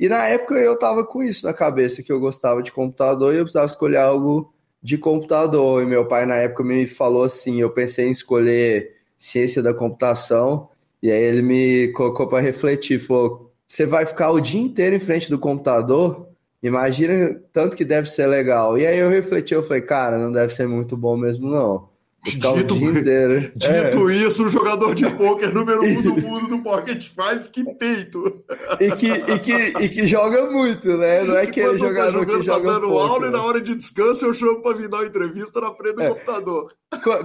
[0.00, 3.36] E na época eu tava com isso na cabeça, que eu gostava de computador e
[3.36, 5.82] eu precisava escolher algo de computador.
[5.82, 10.68] E meu pai, na época, me falou assim: eu pensei em escolher ciência da computação.
[11.02, 15.00] E aí ele me colocou para refletir: falou, você vai ficar o dia inteiro em
[15.00, 16.28] frente do computador?
[16.62, 18.78] Imagina tanto que deve ser legal.
[18.78, 21.88] E aí eu refleti, eu falei, cara, não deve ser muito bom mesmo, não.
[22.24, 23.52] Dito, dia inteiro.
[23.56, 24.14] Dito é.
[24.14, 28.44] isso, o jogador de pôquer número um do mundo do Pocket faz que peito.
[28.78, 31.24] E que, e, que, e que joga muito, né?
[31.24, 33.60] Não é que ele jogador tá que joga tá dando poker, aula e na hora
[33.60, 36.08] de descanso eu chamo pra vir dar uma entrevista na frente do é.
[36.10, 36.72] computador.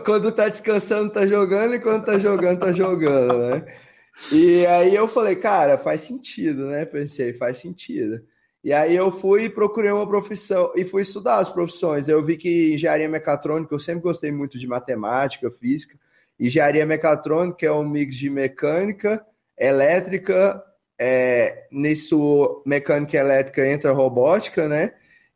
[0.03, 3.65] Quando tá descansando, tá jogando, e quando tá jogando, tá jogando, né?
[4.31, 6.85] E aí eu falei, cara, faz sentido, né?
[6.85, 8.19] Pensei, faz sentido.
[8.63, 12.07] E aí eu fui e procurei uma profissão e fui estudar as profissões.
[12.07, 15.97] Eu vi que engenharia mecatrônica, eu sempre gostei muito de matemática, física.
[16.39, 19.25] Engenharia mecatrônica é um mix de mecânica,
[19.57, 20.63] elétrica,
[20.99, 24.93] é, nisso mecânica e elétrica entra robótica, né?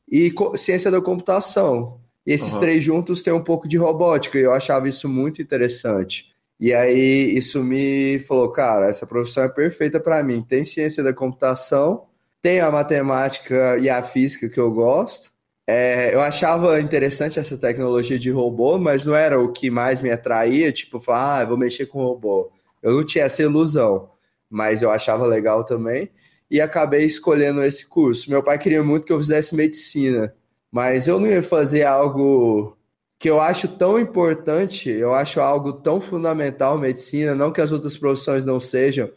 [0.10, 2.02] E ciência da computação.
[2.26, 2.60] E esses uhum.
[2.60, 6.32] três juntos têm um pouco de robótica, e eu achava isso muito interessante.
[6.60, 10.46] E aí isso me falou, cara, essa profissão é perfeita para mim.
[10.48, 12.06] Tem ciência da computação,
[12.42, 15.32] tem a matemática e a física que eu gosto.
[15.68, 20.12] É, eu achava interessante essa tecnologia de robô, mas não era o que mais me
[20.12, 22.52] atraía, tipo, falar, ah, vou mexer com robô.
[22.82, 24.10] Eu não tinha essa ilusão,
[24.50, 26.10] mas eu achava legal também
[26.50, 28.30] e acabei escolhendo esse curso.
[28.30, 30.36] Meu pai queria muito que eu fizesse medicina,
[30.72, 32.78] mas eu não ia fazer algo
[33.18, 37.96] que eu acho tão importante, eu acho algo tão fundamental medicina, não que as outras
[37.96, 39.10] profissões não sejam.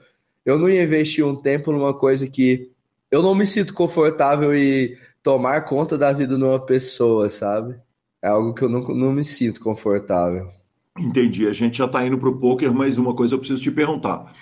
[0.45, 2.71] Eu não ia investir um tempo numa coisa que
[3.15, 7.77] eu não me sinto confortável em tomar conta da vida de uma pessoa, sabe?
[8.21, 10.49] É algo que eu não, não me sinto confortável.
[10.99, 11.47] Entendi.
[11.47, 14.33] A gente já está indo para o poker, mas uma coisa eu preciso te perguntar.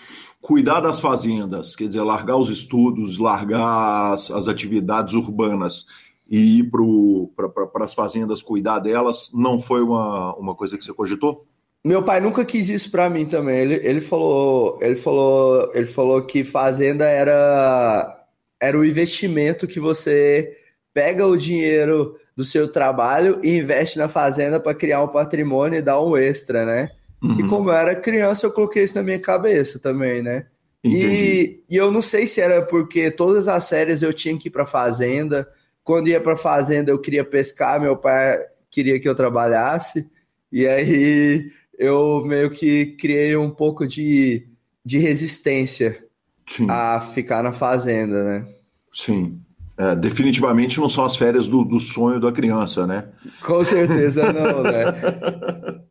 [0.41, 5.85] Cuidar das fazendas, quer dizer, largar os estudos, largar as, as atividades urbanas
[6.27, 11.47] e ir para as fazendas cuidar delas, não foi uma, uma coisa que você cogitou?
[11.85, 13.59] Meu pai nunca quis isso para mim também.
[13.59, 18.22] Ele, ele falou, ele falou, ele falou que fazenda era
[18.63, 20.57] era o investimento que você
[20.95, 25.83] pega o dinheiro do seu trabalho e investe na fazenda para criar um patrimônio e
[25.83, 26.91] dar um extra, né?
[27.21, 27.41] Uhum.
[27.41, 30.47] E como eu era criança, eu coloquei isso na minha cabeça também, né?
[30.85, 34.51] E, e, eu não sei se era porque todas as séries eu tinha que ir
[34.53, 35.49] para fazenda.
[35.83, 38.39] Quando ia para fazenda, eu queria pescar, meu pai
[38.71, 40.09] queria que eu trabalhasse.
[40.53, 44.47] E aí eu meio que criei um pouco de,
[44.85, 46.05] de resistência
[46.47, 46.67] Sim.
[46.69, 48.47] a ficar na fazenda, né?
[48.93, 49.41] Sim.
[49.77, 53.09] É, definitivamente não são as férias do, do sonho da criança, né?
[53.43, 55.83] Com certeza não, né?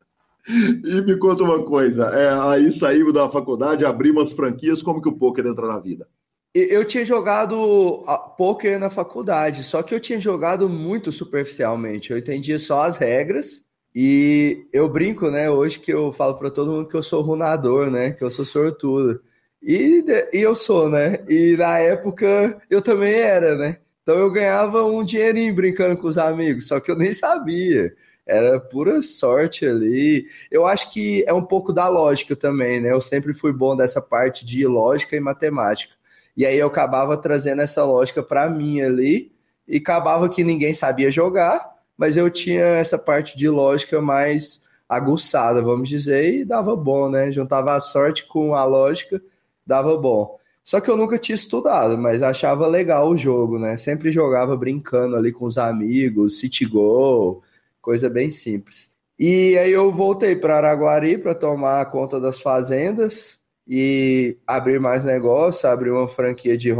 [0.85, 5.09] e me conta uma coisa, é, aí saímos da faculdade, abrimos as franquias, como que
[5.09, 6.07] o poker entra na vida?
[6.53, 8.03] Eu tinha jogado
[8.37, 12.11] poker na faculdade, só que eu tinha jogado muito superficialmente.
[12.11, 13.63] Eu entendia só as regras
[13.95, 17.89] e eu brinco, né, hoje que eu falo para todo mundo que eu sou runador,
[17.89, 19.21] né, que eu sou sortudo.
[19.61, 21.19] E, e eu sou, né?
[21.29, 23.77] E na época eu também era, né?
[24.01, 27.93] Então eu ganhava um dinheirinho brincando com os amigos, só que eu nem sabia.
[28.25, 30.25] Era pura sorte ali.
[30.49, 32.91] Eu acho que é um pouco da lógica também, né?
[32.91, 35.93] Eu sempre fui bom dessa parte de lógica e matemática.
[36.35, 39.31] E aí eu acabava trazendo essa lógica para mim ali
[39.67, 45.61] e acabava que ninguém sabia jogar, mas eu tinha essa parte de lógica mais aguçada,
[45.61, 47.31] vamos dizer, e dava bom, né?
[47.31, 49.21] Juntava a sorte com a lógica
[49.65, 50.37] dava bom.
[50.63, 53.77] Só que eu nunca tinha estudado, mas achava legal o jogo, né?
[53.77, 57.41] Sempre jogava brincando ali com os amigos, City Go,
[57.81, 58.91] coisa bem simples.
[59.17, 65.69] E aí eu voltei para Araguari para tomar conta das fazendas e abrir mais negócio,
[65.69, 66.75] abrir uma franquia de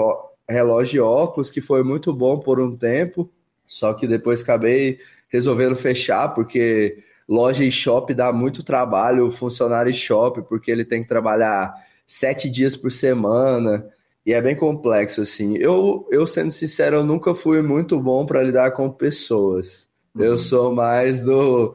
[0.48, 3.30] relógio e óculos, que foi muito bom por um tempo,
[3.66, 9.94] só que depois acabei resolvendo fechar, porque loja e shopping dá muito trabalho, funcionário e
[9.94, 11.74] shopping, porque ele tem que trabalhar
[12.12, 13.88] sete dias por semana.
[14.26, 15.56] E é bem complexo, assim.
[15.58, 19.90] Eu, eu sendo sincero, eu nunca fui muito bom para lidar com pessoas.
[20.14, 20.24] Uhum.
[20.24, 21.74] Eu sou mais do.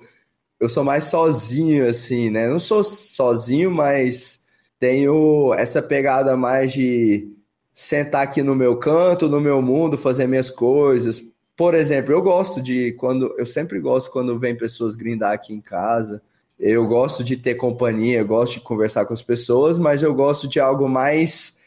[0.60, 2.48] Eu sou mais sozinho, assim, né?
[2.48, 4.44] Não sou sozinho, mas
[4.78, 7.32] tenho essa pegada mais de
[7.74, 11.22] sentar aqui no meu canto, no meu mundo, fazer minhas coisas.
[11.56, 13.34] Por exemplo, eu gosto de quando.
[13.38, 16.22] Eu sempre gosto quando vem pessoas grindar aqui em casa.
[16.58, 20.58] Eu gosto de ter companhia, gosto de conversar com as pessoas, mas eu gosto de
[20.58, 21.58] algo mais,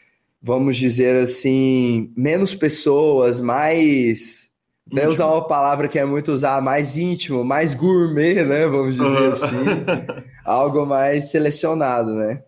[0.42, 4.50] vamos dizer assim, menos pessoas, mais.
[4.90, 8.66] Até usar uma palavra que é muito usar, mais íntimo, mais gourmet, né?
[8.66, 9.32] Vamos dizer uhum.
[9.32, 9.56] assim.
[10.44, 12.42] algo mais selecionado, né?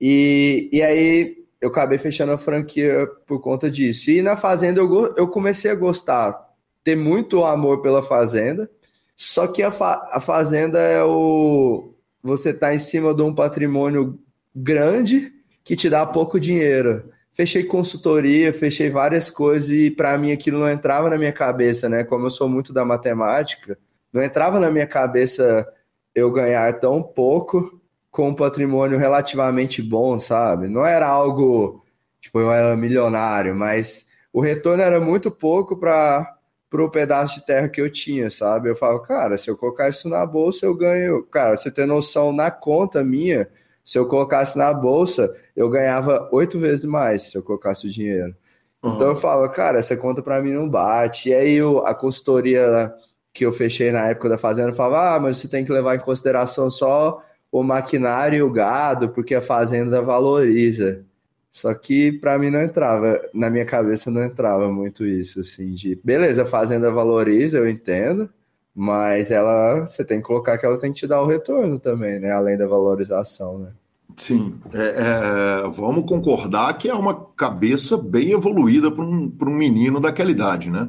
[0.00, 4.10] E, e aí eu acabei fechando a franquia por conta disso.
[4.10, 6.38] E na Fazenda eu, eu comecei a gostar,
[6.84, 8.70] ter muito amor pela Fazenda.
[9.18, 11.92] Só que a, fa a fazenda é o.
[12.22, 14.16] Você tá em cima de um patrimônio
[14.54, 15.32] grande
[15.64, 17.10] que te dá pouco dinheiro.
[17.32, 22.04] Fechei consultoria, fechei várias coisas e para mim aquilo não entrava na minha cabeça, né?
[22.04, 23.76] Como eu sou muito da matemática,
[24.12, 25.66] não entrava na minha cabeça
[26.14, 27.80] eu ganhar tão pouco
[28.12, 30.68] com um patrimônio relativamente bom, sabe?
[30.68, 31.84] Não era algo,
[32.20, 36.37] tipo, eu era milionário, mas o retorno era muito pouco para
[36.70, 38.68] o pedaço de terra que eu tinha, sabe?
[38.68, 41.22] Eu falo, cara, se eu colocar isso na bolsa, eu ganho.
[41.24, 43.48] Cara, você tem noção, na conta minha,
[43.84, 48.36] se eu colocasse na bolsa, eu ganhava oito vezes mais se eu colocasse o dinheiro.
[48.82, 48.94] Uhum.
[48.94, 51.30] Então eu falo, cara, essa conta para mim não bate.
[51.30, 52.92] E aí eu, a consultoria
[53.32, 56.00] que eu fechei na época da fazenda falava, ah, mas você tem que levar em
[56.00, 61.04] consideração só o maquinário e o gado, porque a fazenda valoriza.
[61.50, 65.98] Só que para mim não entrava, na minha cabeça não entrava muito isso, assim, de
[66.04, 68.30] beleza, a fazenda valoriza, eu entendo,
[68.74, 72.20] mas ela, você tem que colocar que ela tem que te dar o retorno também,
[72.20, 72.30] né?
[72.30, 73.72] Além da valorização, né?
[74.16, 80.00] Sim, é, é, vamos concordar que é uma cabeça bem evoluída para um, um menino
[80.00, 80.88] daquela idade, né?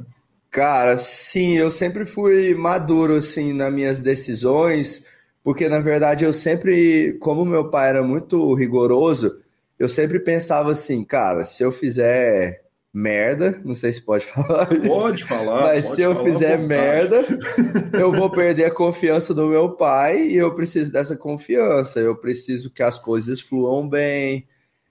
[0.50, 5.06] Cara, sim, eu sempre fui maduro, assim, nas minhas decisões,
[5.43, 9.39] porque, na verdade, eu sempre, como meu pai era muito rigoroso,
[9.80, 14.88] eu sempre pensava assim, cara, se eu fizer merda, não sei se pode falar isso.
[14.88, 15.62] Pode falar.
[15.62, 17.24] Mas pode se eu fizer merda,
[17.98, 22.00] eu vou perder a confiança do meu pai e eu preciso dessa confiança.
[22.00, 24.46] Eu preciso que as coisas fluam bem.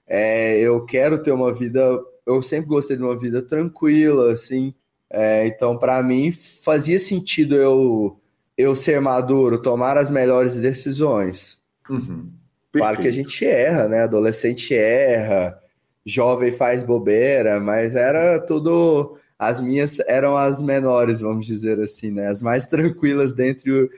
[0.07, 1.81] É, eu quero ter uma vida.
[2.27, 4.75] Eu sempre gostei de uma vida tranquila, assim.
[5.11, 8.21] É, então, para mim, fazia sentido eu,
[8.57, 11.59] eu ser maduro, tomar as melhores decisões.
[11.89, 12.31] Uhum.
[12.73, 14.03] Claro que a gente erra, né?
[14.03, 15.59] Adolescente erra,
[16.05, 19.17] jovem faz bobeira, mas era tudo.
[19.39, 22.27] As minhas eram as menores, vamos dizer assim, né?
[22.27, 23.89] As mais tranquilas dentre,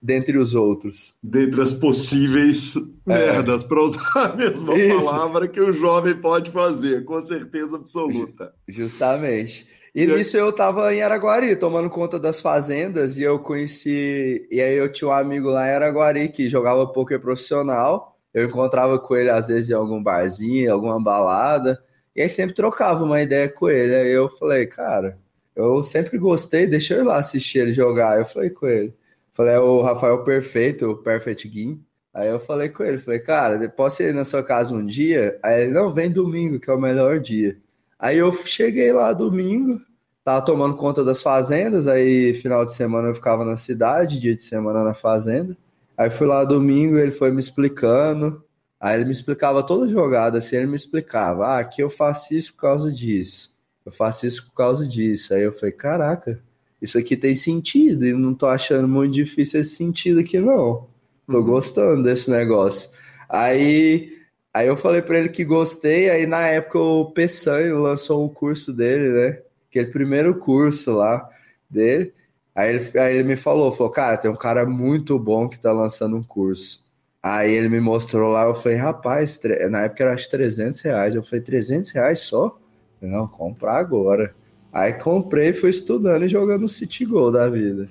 [0.00, 1.16] dentre os outros.
[1.22, 2.82] Dentre as possíveis é.
[3.06, 5.04] merdas, para usar a mesma Isso.
[5.06, 8.52] palavra que o jovem pode fazer, com certeza absoluta.
[8.68, 9.66] Justamente.
[9.94, 14.46] E, e nisso eu tava em Araguari, tomando conta das fazendas, e eu conheci.
[14.50, 18.09] E aí eu tinha um amigo lá em Araguari que jogava poker profissional.
[18.32, 21.82] Eu encontrava com ele às vezes em algum barzinho, alguma balada,
[22.14, 23.94] e aí sempre trocava uma ideia com ele.
[23.94, 25.18] Aí eu falei, cara,
[25.54, 28.18] eu sempre gostei, deixa eu ir lá assistir ele jogar.
[28.18, 28.94] Eu falei com ele.
[29.32, 31.82] Falei, é o Rafael Perfeito, o Perfect Game.
[32.12, 35.38] Aí eu falei com ele, falei, cara, posso ir na sua casa um dia?
[35.42, 37.56] Aí ele, não, vem domingo, que é o melhor dia.
[37.98, 39.80] Aí eu cheguei lá domingo,
[40.24, 44.42] tava tomando conta das fazendas, aí final de semana eu ficava na cidade, dia de
[44.42, 45.56] semana na fazenda.
[46.00, 48.42] Aí fui lá domingo, ele foi me explicando.
[48.80, 52.32] Aí ele me explicava toda a jogada, assim, ele me explicava, ah, aqui eu faço
[52.32, 53.54] isso por causa disso.
[53.84, 55.34] Eu faço isso por causa disso.
[55.34, 56.42] Aí eu falei, caraca,
[56.80, 60.88] isso aqui tem sentido, e não tô achando muito difícil esse sentido aqui, não.
[61.30, 61.44] Tô uhum.
[61.44, 62.90] gostando desse negócio.
[63.28, 64.10] Aí,
[64.54, 68.72] aí eu falei para ele que gostei, aí na época o Peçanha lançou o curso
[68.72, 69.42] dele, né?
[69.68, 71.28] Aquele primeiro curso lá
[71.68, 72.14] dele.
[72.60, 75.72] Aí ele, aí ele me falou, falou, cara, tem um cara muito bom que tá
[75.72, 76.84] lançando um curso.
[77.22, 81.14] Aí ele me mostrou lá, eu falei, rapaz, na época era acho 300 reais.
[81.14, 82.58] Eu falei, 300 reais só?
[83.00, 84.34] Falei, Não, comprar agora.
[84.70, 87.88] Aí comprei fui estudando e jogando City Goal da vida.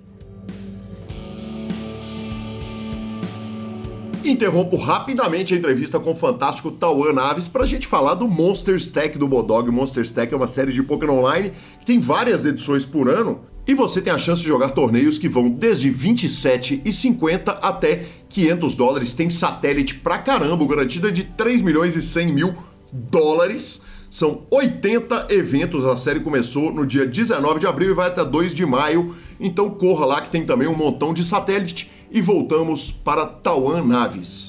[4.23, 8.75] Interrompo rapidamente a entrevista com o fantástico Tauan Naves para a gente falar do Monster
[8.75, 9.67] Stack do Bodog.
[9.67, 13.41] O Monster Stack é uma série de Pokémon Online que tem várias edições por ano
[13.69, 18.03] e você tem a chance de jogar torneios que vão desde 27 e 50 até
[18.27, 19.13] 500 dólares.
[19.13, 22.55] Tem satélite pra caramba, garantida de 3 milhões e 100 mil
[22.91, 23.79] dólares.
[24.09, 25.85] São 80 eventos.
[25.85, 29.13] A série começou no dia 19 de abril e vai até 2 de maio.
[29.39, 31.91] Então corra lá que tem também um montão de satélite.
[32.09, 34.48] E voltamos para Tauan Naves.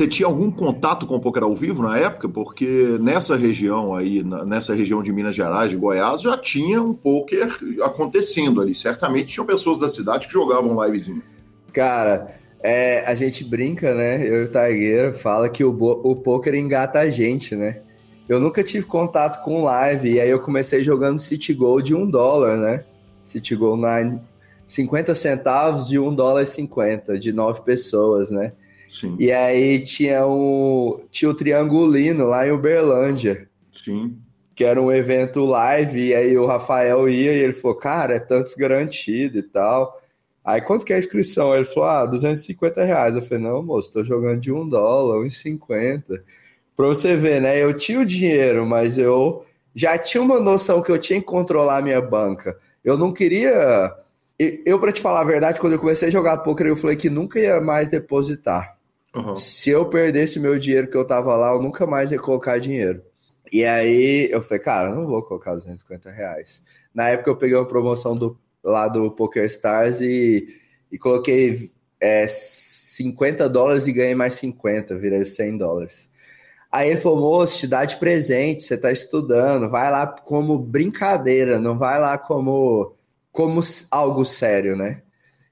[0.00, 2.26] Você tinha algum contato com o poker ao vivo na época?
[2.26, 7.54] Porque nessa região aí, nessa região de Minas Gerais, de Goiás, já tinha um poker
[7.82, 8.74] acontecendo ali.
[8.74, 11.22] Certamente tinham pessoas da cidade que jogavam livezinho.
[11.70, 14.26] Cara, é, a gente brinca, né?
[14.26, 17.82] Eu e o Tagueira fala que o, o poker engata a gente, né?
[18.26, 22.10] Eu nunca tive contato com live, e aí eu comecei jogando City Gold de um
[22.10, 22.86] dólar, né?
[23.22, 24.18] City Gold na
[24.64, 28.52] 50 centavos de um dólar e 50, de nove pessoas, né?
[28.90, 29.14] Sim.
[29.20, 33.48] E aí tinha o, tinha o Triangulino lá em Uberlândia.
[33.72, 34.18] Sim.
[34.52, 38.18] Que era um evento live, e aí o Rafael ia e ele falou, cara, é
[38.18, 39.96] tantos garantido e tal.
[40.44, 41.54] Aí quanto que é a inscrição?
[41.54, 43.14] Ele falou, ah, 250 reais.
[43.14, 46.20] Eu falei, não, moço, tô jogando de um dólar, 1,50.
[46.74, 47.62] Pra você ver, né?
[47.62, 51.76] Eu tinha o dinheiro, mas eu já tinha uma noção que eu tinha que controlar
[51.76, 52.58] a minha banca.
[52.84, 53.94] Eu não queria.
[54.36, 57.08] Eu, para te falar a verdade, quando eu comecei a jogar poker, eu falei que
[57.08, 58.79] nunca ia mais depositar.
[59.14, 59.36] Uhum.
[59.36, 63.02] Se eu perdesse meu dinheiro que eu tava lá, eu nunca mais ia colocar dinheiro.
[63.52, 66.62] E aí eu falei, cara, não vou colocar 250 reais.
[66.94, 70.46] Na época eu peguei uma promoção do, lá do PokerStars e,
[70.90, 76.10] e coloquei é, 50 dólares e ganhei mais 50, virei 100 dólares.
[76.70, 81.58] Aí ele falou, moço, te dá de presente, você tá estudando, vai lá como brincadeira,
[81.58, 82.94] não vai lá como,
[83.32, 85.02] como algo sério, né?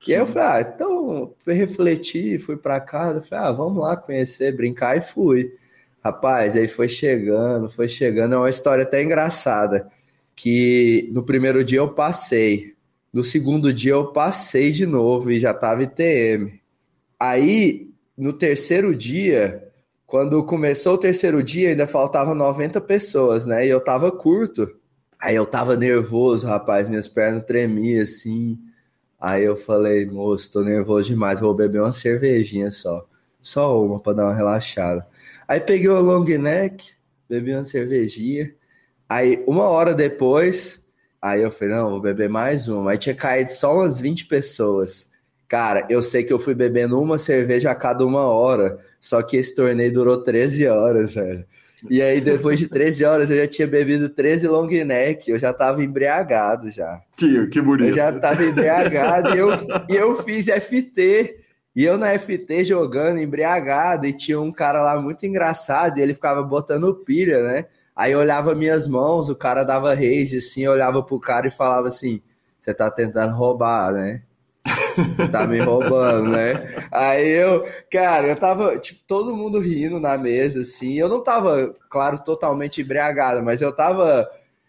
[0.07, 3.97] E aí eu falei, ah, então fui refletir, fui para casa, falei, ah, vamos lá
[3.97, 5.53] conhecer, brincar e fui.
[6.03, 9.91] Rapaz, aí foi chegando, foi chegando, é uma história até engraçada,
[10.37, 12.75] que no primeiro dia eu passei,
[13.13, 16.61] no segundo dia eu passei de novo e já tava ITM.
[17.19, 19.69] Aí, no terceiro dia,
[20.07, 23.67] quando começou o terceiro dia, ainda faltavam 90 pessoas, né?
[23.67, 24.71] E eu tava curto.
[25.19, 28.59] Aí eu tava nervoso, rapaz, minhas pernas tremiam assim.
[29.21, 33.07] Aí eu falei, moço, tô nervoso demais, vou beber uma cervejinha só.
[33.41, 35.07] Só uma pra dar uma relaxada.
[35.47, 36.93] Aí peguei o long neck,
[37.29, 38.55] bebi uma cervejinha.
[39.09, 40.87] Aí, uma hora depois,
[41.21, 42.93] aí eu falei, não, vou beber mais uma.
[42.93, 45.09] Aí tinha caído só umas 20 pessoas.
[45.49, 49.37] Cara, eu sei que eu fui bebendo uma cerveja a cada uma hora, só que
[49.37, 51.45] esse torneio durou 13 horas, velho.
[51.89, 55.53] E aí, depois de 13 horas, eu já tinha bebido 13 long neck, eu já
[55.53, 57.01] tava embriagado já.
[57.17, 57.91] Que, que bonito.
[57.91, 59.51] Eu já tava embriagado e eu,
[59.89, 61.45] e eu fiz FT.
[61.77, 66.15] E eu na FT jogando embriagado, e tinha um cara lá muito engraçado, e ele
[66.15, 67.67] ficava botando pilha, né?
[67.95, 71.53] Aí eu olhava minhas mãos, o cara dava raise assim, eu olhava pro cara e
[71.53, 72.21] falava assim:
[72.59, 74.23] você tá tentando roubar, né?
[75.33, 76.89] tá me roubando, né?
[76.91, 80.95] Aí eu, cara, eu tava, tipo, todo mundo rindo na mesa, assim.
[80.95, 84.29] Eu não tava, claro, totalmente embriagado, mas eu tava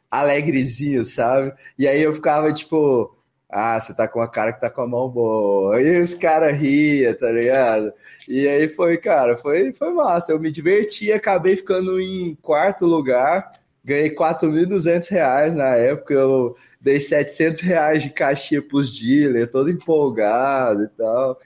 [0.09, 1.53] alegrezinho, sabe?
[1.77, 3.15] E aí eu ficava, tipo,
[3.49, 5.81] ah, você tá com a cara que tá com a mão boa.
[5.81, 7.91] E os caras riam, tá ligado?
[8.27, 10.31] E aí foi, cara, foi, foi massa.
[10.31, 13.51] Eu me diverti, acabei ficando em quarto lugar.
[13.83, 16.13] Ganhei 4.200 reais na época.
[16.13, 21.39] Eu dei 700 reais de caixinha pros dealers, todo empolgado e tal.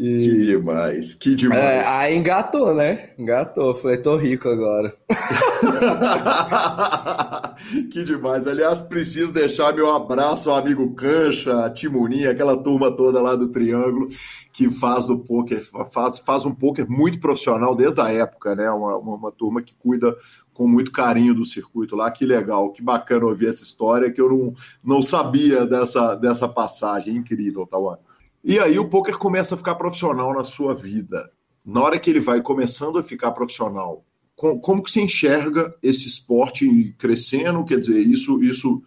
[0.00, 0.28] E...
[0.28, 1.60] Que demais, que demais.
[1.60, 3.10] É, aí engatou, né?
[3.18, 3.74] Engatou.
[3.74, 4.96] Falei, tô rico agora.
[7.90, 8.46] que demais.
[8.46, 13.48] Aliás, preciso deixar meu abraço ao amigo Cancha, a Timoninha, aquela turma toda lá do
[13.48, 14.08] Triângulo,
[14.52, 18.70] que faz do poker, faz, faz um poker muito profissional desde a época, né?
[18.70, 20.16] Uma, uma, uma turma que cuida
[20.54, 22.08] com muito carinho do circuito lá.
[22.08, 27.16] Que legal, que bacana ouvir essa história, que eu não, não sabia dessa, dessa passagem.
[27.16, 27.98] Incrível, Tawan.
[28.44, 31.30] E aí o poker começa a ficar profissional na sua vida.
[31.64, 34.04] Na hora que ele vai começando a ficar profissional,
[34.36, 37.64] como que se enxerga esse esporte crescendo?
[37.64, 38.80] Quer dizer, isso, isso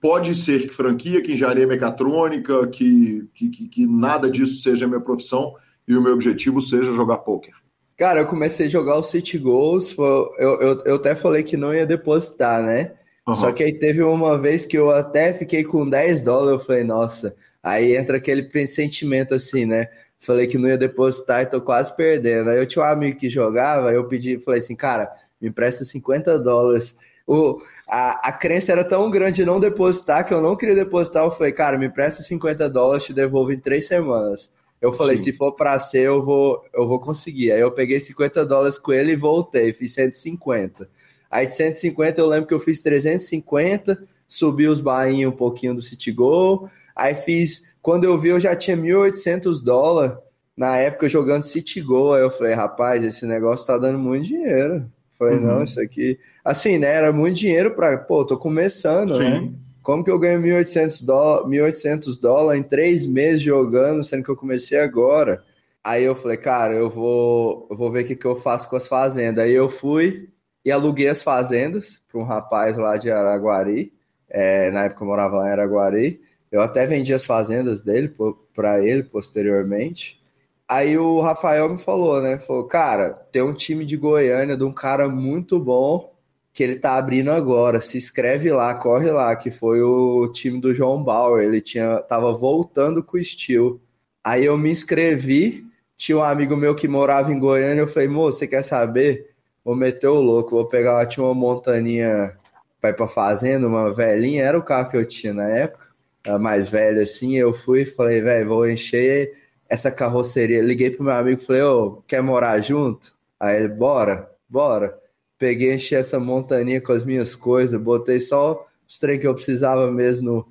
[0.00, 5.54] pode ser que franquia, que engenharia mecatrônica, que, que, que, nada disso seja minha profissão
[5.86, 7.54] e o meu objetivo seja jogar poker.
[7.96, 11.74] Cara, eu comecei a jogar o City Goals, eu, eu, eu até falei que não
[11.74, 12.92] ia depositar, né?
[13.26, 13.34] Uhum.
[13.34, 16.84] Só que aí teve uma vez que eu até fiquei com 10 dólares, eu falei,
[16.84, 19.88] nossa, Aí entra aquele sentimento assim, né?
[20.18, 22.50] Falei que não ia depositar e tô quase perdendo.
[22.50, 26.38] Aí eu tinha um amigo que jogava, eu pedi, falei assim, cara, me empresta 50
[26.38, 26.96] dólares.
[27.26, 31.24] O, a, a crença era tão grande de não depositar que eu não queria depositar.
[31.24, 34.52] Eu falei, cara, me empresta 50 dólares, te devolvo em três semanas.
[34.80, 35.24] Eu falei, Sim.
[35.24, 37.52] se for para ser, eu vou, eu vou conseguir.
[37.52, 40.88] Aí eu peguei 50 dólares com ele e voltei, fiz 150.
[41.30, 45.80] Aí de 150 eu lembro que eu fiz 350, subi os bainhos um pouquinho do
[45.80, 50.16] City Goal, Aí fiz, quando eu vi, eu já tinha 1.800 dólares
[50.56, 52.14] na época jogando City Go.
[52.14, 54.90] Aí eu falei, rapaz, esse negócio tá dando muito dinheiro.
[55.18, 55.46] Falei, uhum.
[55.46, 56.18] não, isso aqui.
[56.44, 56.88] Assim, né?
[56.88, 57.96] Era muito dinheiro para.
[57.96, 59.36] Pô, tô começando, né?
[59.38, 59.46] Sim.
[59.46, 59.52] né?
[59.82, 64.36] Como que eu ganho 1.800 dólares 1.800 dólares em três meses jogando, sendo que eu
[64.36, 65.42] comecei agora?
[65.82, 68.76] Aí eu falei, cara, eu vou, eu vou ver o que, que eu faço com
[68.76, 69.44] as fazendas.
[69.44, 70.28] Aí eu fui
[70.64, 73.92] e aluguei as fazendas para um rapaz lá de Araguari.
[74.28, 76.20] É, na época eu morava lá em Araguari.
[76.52, 78.14] Eu até vendi as fazendas dele
[78.54, 80.20] para ele posteriormente.
[80.68, 82.36] Aí o Rafael me falou, né?
[82.36, 86.12] Falou, cara, tem um time de Goiânia de um cara muito bom
[86.52, 87.80] que ele tá abrindo agora.
[87.80, 91.42] Se inscreve lá, corre lá, que foi o time do João Bauer.
[91.42, 93.80] Ele tinha tava voltando com o Steel.
[94.22, 95.64] Aí eu me inscrevi,
[95.96, 99.34] tinha um amigo meu que morava em Goiânia, eu falei, moço, você quer saber?
[99.64, 102.36] Vou meter o louco, vou pegar tinha uma montaninha
[102.80, 105.91] para ir pra fazenda, uma velhinha, era o carro que eu tinha na época
[106.40, 109.32] mais velho assim, eu fui e falei, velho, vou encher
[109.68, 110.62] essa carroceria.
[110.62, 113.16] Liguei pro meu amigo e falei, ô, quer morar junto?
[113.40, 114.98] Aí ele, bora, bora.
[115.38, 119.90] Peguei, enchi essa montaninha com as minhas coisas, botei só os trem que eu precisava
[119.90, 120.46] mesmo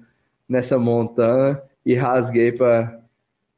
[0.49, 2.99] nessa montanha e rasguei para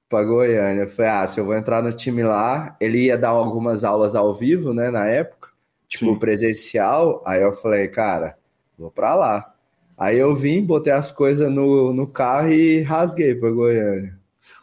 [0.09, 0.83] para Goiânia.
[0.83, 4.13] Eu falei, ah, se eu vou entrar no time lá, ele ia dar algumas aulas
[4.13, 5.49] ao vivo, né, na época.
[5.87, 6.19] tipo, Sim.
[6.19, 7.23] presencial.
[7.25, 8.37] Aí eu falei, cara,
[8.77, 9.52] vou pra lá.
[9.97, 14.17] Aí eu vim, botei as coisas no, no carro e rasguei pra Goiânia.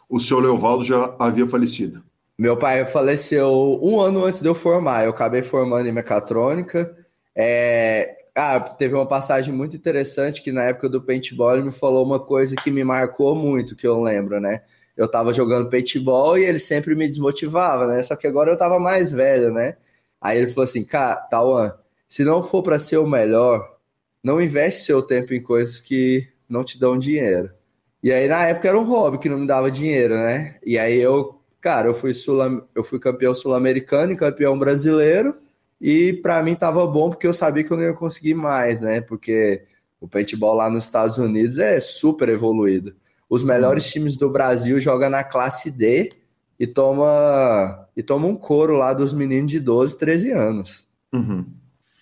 [0.09, 2.03] O seu Leovaldo já havia falecido?
[2.37, 5.05] Meu pai faleceu um ano antes de eu formar.
[5.05, 6.95] Eu acabei formando em mecatrônica.
[7.35, 8.17] É...
[8.35, 12.19] Ah, teve uma passagem muito interessante que na época do paintball ele me falou uma
[12.19, 14.61] coisa que me marcou muito, que eu lembro, né?
[14.95, 18.01] Eu tava jogando paintball e ele sempre me desmotivava, né?
[18.03, 19.77] Só que agora eu tava mais velho, né?
[20.19, 21.73] Aí ele falou assim, cara, Tawan,
[22.07, 23.70] se não for para ser o melhor,
[24.23, 27.51] não investe seu tempo em coisas que não te dão dinheiro.
[28.03, 30.57] E aí, na época, era um hobby que não me dava dinheiro, né?
[30.65, 32.39] E aí eu, cara, eu fui, sul
[32.73, 35.33] eu fui campeão sul-americano e campeão brasileiro.
[35.79, 39.01] E para mim tava bom porque eu sabia que eu não ia conseguir mais, né?
[39.01, 39.63] Porque
[39.99, 42.95] o paintball lá nos Estados Unidos é super evoluído.
[43.29, 43.91] Os melhores uhum.
[43.91, 46.11] times do Brasil jogam na classe D
[46.59, 50.87] e toma e toma um couro lá dos meninos de 12, 13 anos.
[51.13, 51.45] Uhum.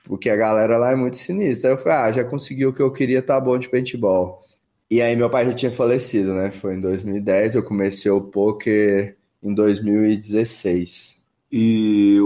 [0.09, 1.69] Porque a galera lá é muito sinistra.
[1.69, 4.41] Aí eu falei, ah, já consegui o que eu queria, tá bom de paintball.
[4.89, 6.49] E aí meu pai já tinha falecido, né?
[6.49, 11.21] Foi em 2010, eu comecei o poker em 2016.
[11.51, 12.17] E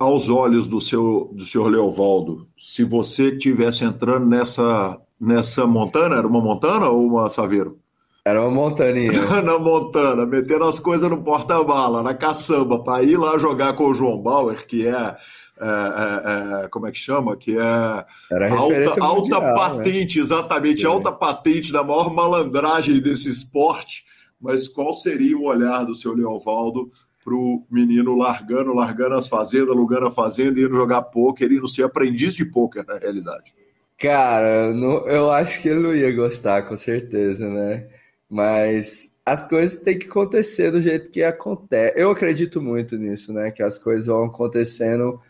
[0.00, 6.26] aos olhos do seu do senhor Leovaldo, se você tivesse entrando nessa nessa montana, era
[6.26, 7.78] uma montana ou uma saveiro?
[8.24, 9.12] Era uma montaninha.
[9.42, 13.94] na montana, metendo as coisas no porta-bala, na caçamba, para ir lá jogar com o
[13.94, 15.16] João Bauer, que é
[15.60, 17.36] é, é, é, como é que chama?
[17.36, 19.54] Que é alta, alta né?
[19.54, 20.24] patente, né?
[20.24, 24.04] exatamente, alta patente da maior malandragem desse esporte.
[24.40, 26.90] Mas qual seria o olhar do seu Leovaldo
[27.24, 31.84] para o menino largando, largando as fazendas, alugando a fazenda, indo jogar pôquer, indo ser
[31.84, 33.54] aprendiz de pôquer, na realidade?
[33.96, 37.86] Cara, não, eu acho que ele não ia gostar, com certeza, né?
[38.34, 41.94] Mas as coisas têm que acontecer do jeito que acontece.
[41.96, 43.52] Eu acredito muito nisso, né?
[43.52, 45.20] Que as coisas vão acontecendo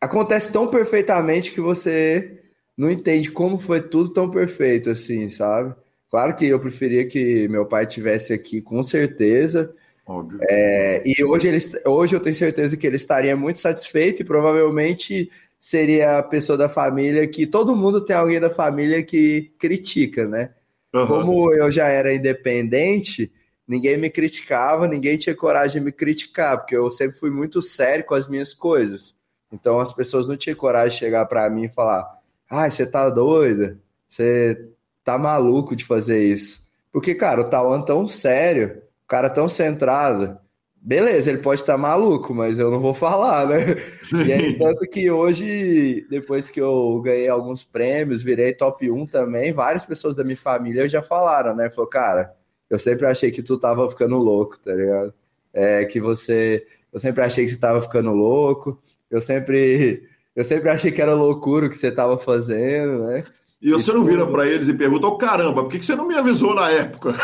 [0.00, 2.40] acontece tão perfeitamente que você
[2.74, 5.74] não entende como foi tudo tão perfeito assim, sabe?
[6.10, 9.74] Claro que eu preferia que meu pai tivesse aqui, com certeza.
[10.06, 10.40] Óbvio.
[10.48, 15.30] É, e hoje, ele, hoje eu tenho certeza que ele estaria muito satisfeito e provavelmente
[15.58, 20.54] seria a pessoa da família que todo mundo tem alguém da família que critica, né?
[20.94, 21.06] Uhum.
[21.06, 23.30] Como eu já era independente,
[23.66, 28.04] ninguém me criticava, ninguém tinha coragem de me criticar, porque eu sempre fui muito sério
[28.04, 29.16] com as minhas coisas.
[29.52, 32.06] Então as pessoas não tinham coragem de chegar para mim e falar:
[32.48, 33.78] "Ah, você tá doida?
[34.08, 34.68] Você
[35.04, 36.62] tá maluco de fazer isso?".
[36.92, 40.38] Porque, cara, o Tawan tão sério, o cara tão centrado,
[40.80, 43.58] beleza, ele pode estar tá maluco, mas eu não vou falar, né?
[44.26, 49.52] E aí, tanto que hoje, depois que eu ganhei alguns prêmios, virei top 1 também,
[49.52, 51.70] várias pessoas da minha família já falaram, né?
[51.70, 52.34] Falou, cara,
[52.70, 55.14] eu sempre achei que tu tava ficando louco, tá ligado?
[55.52, 56.66] É que você.
[56.92, 58.80] Eu sempre achei que você tava ficando louco.
[59.10, 60.02] Eu sempre,
[60.34, 63.24] eu sempre achei que era loucura o que você estava fazendo, né?
[63.60, 66.14] E você não vira para eles e pergunta, oh, caramba, por que você não me
[66.14, 67.16] avisou na época?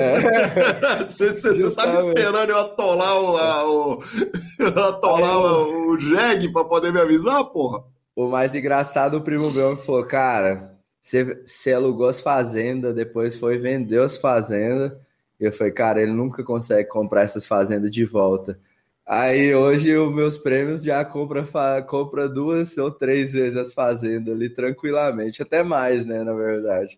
[0.00, 1.34] É, você,
[1.66, 3.98] estava esperando eu atolar o, a, o,
[4.88, 7.84] atolar o, o jegue para poder me avisar, porra?
[8.16, 13.36] O mais engraçado, o primo meu me falou, cara, você, você alugou as fazendas, depois
[13.36, 14.92] foi vender as fazendas.
[15.38, 18.58] Eu falei, cara, ele nunca consegue comprar essas fazendas de volta.
[19.10, 21.44] Aí hoje os meus prêmios já compra,
[21.82, 26.96] compra duas ou três vezes as fazendas ali tranquilamente, até mais, né, na verdade.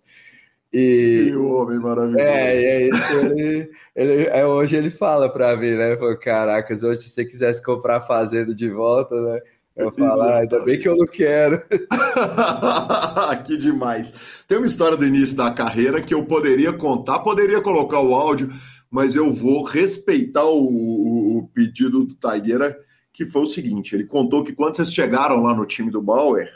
[0.71, 2.23] E que homem maravilhoso.
[2.23, 5.97] É, e é isso, ele, ele, é, hoje ele fala para mim, né?
[5.97, 9.41] Falou, caracas, hoje se você quisesse comprar a fazenda de volta, né?
[9.75, 11.63] Eu falo, ah, ainda bem que eu não quero.
[13.47, 14.13] que demais.
[14.47, 18.51] Tem uma história do início da carreira que eu poderia contar, poderia colocar o áudio,
[18.91, 22.79] mas eu vou respeitar o, o pedido do Taigueira,
[23.13, 26.49] que foi o seguinte: ele contou que quando vocês chegaram lá no time do Bauer,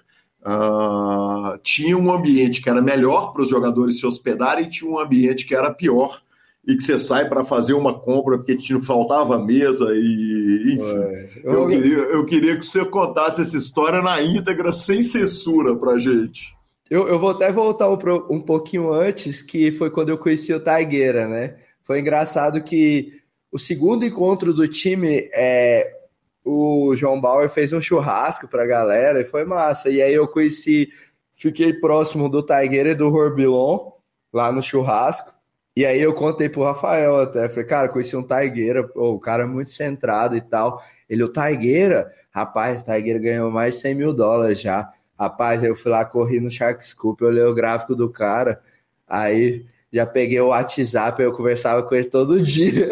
[0.42, 4.98] uh, tinha um ambiente que era melhor para os jogadores se hospedarem e tinha um
[4.98, 6.22] ambiente que era pior.
[6.68, 11.40] E que você sai para fazer uma compra porque te faltava mesa e enfim.
[11.44, 11.52] Eu...
[11.52, 16.56] eu, queria, eu queria que você contasse essa história na íntegra, sem censura pra gente.
[16.90, 17.96] Eu, eu vou até voltar um,
[18.30, 21.56] um pouquinho antes, que foi quando eu conheci o Taigueira, né?
[21.84, 23.12] Foi engraçado que
[23.50, 25.92] o segundo encontro do time, é,
[26.44, 29.90] o João Bauer fez um churrasco para a galera e foi massa.
[29.90, 30.88] E aí eu conheci,
[31.32, 33.92] fiquei próximo do Taigueira e do Horbilon
[34.32, 35.34] lá no churrasco.
[35.76, 39.46] E aí eu contei pro Rafael até, falei, cara, conheci um Taigueira, o cara é
[39.46, 40.82] muito centrado e tal.
[41.08, 44.90] Ele, o Taigueira, rapaz, o Taigueira ganhou mais de 100 mil dólares já.
[45.18, 48.60] Rapaz, aí eu fui lá, corri no Shark Scoop, olhei o gráfico do cara,
[49.06, 52.90] aí já peguei o WhatsApp, eu conversava com ele todo dia.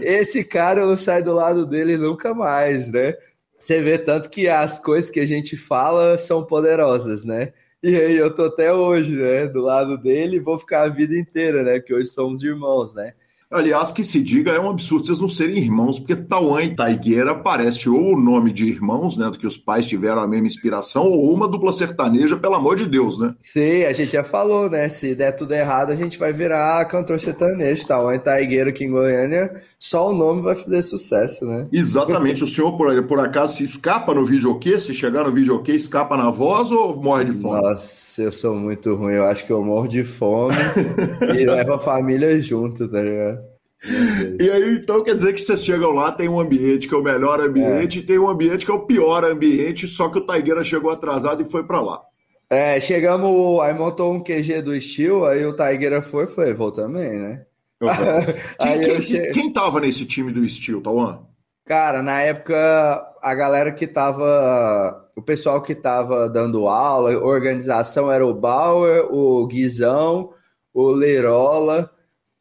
[0.00, 3.14] Esse cara não saio do lado dele nunca mais, né?
[3.58, 7.52] Você vê tanto que as coisas que a gente fala são poderosas, né?
[7.82, 11.16] E aí eu tô até hoje, né, do lado dele e vou ficar a vida
[11.16, 11.80] inteira, né?
[11.80, 13.14] Que hoje somos irmãos, né?
[13.52, 17.34] Aliás, que se diga, é um absurdo vocês não serem irmãos, porque Tauan e Taigueira
[17.34, 19.30] parece ou o nome de irmãos, né?
[19.30, 22.86] Do que os pais tiveram a mesma inspiração, ou uma dupla sertaneja, pelo amor de
[22.86, 23.34] Deus, né?
[23.38, 24.88] Sim, a gente já falou, né?
[24.88, 27.86] Se der tudo errado, a gente vai virar cantor sertanejo.
[27.86, 31.66] Tauan e Taigueira aqui em Goiânia, só o nome vai fazer sucesso, né?
[31.72, 32.44] Exatamente.
[32.44, 34.80] o senhor, por, por acaso, se escapa no videokê?
[34.80, 37.60] Se chegar no videokê, escapa na voz ou morre de fome?
[37.60, 39.14] Nossa, eu sou muito ruim.
[39.14, 40.54] Eu acho que eu morro de fome
[41.38, 43.41] e levo a família junto, tá ligado?
[43.84, 47.02] E aí, então, quer dizer que vocês chegam lá, tem um ambiente que é o
[47.02, 48.02] melhor ambiente, é.
[48.02, 51.42] e tem um ambiente que é o pior ambiente, só que o Taigueira chegou atrasado
[51.42, 52.00] e foi para lá.
[52.48, 57.18] É, chegamos, aí montou um QG do estilo, aí o Taigueira foi, foi, vou também,
[57.18, 57.46] né?
[58.60, 59.32] quem, quem, che...
[59.32, 61.26] quem tava nesse time do estilo, Tauan?
[61.64, 65.10] Cara, na época, a galera que tava.
[65.14, 70.30] O pessoal que tava dando aula, organização era o Bauer, o Guizão,
[70.72, 71.90] o Lerola.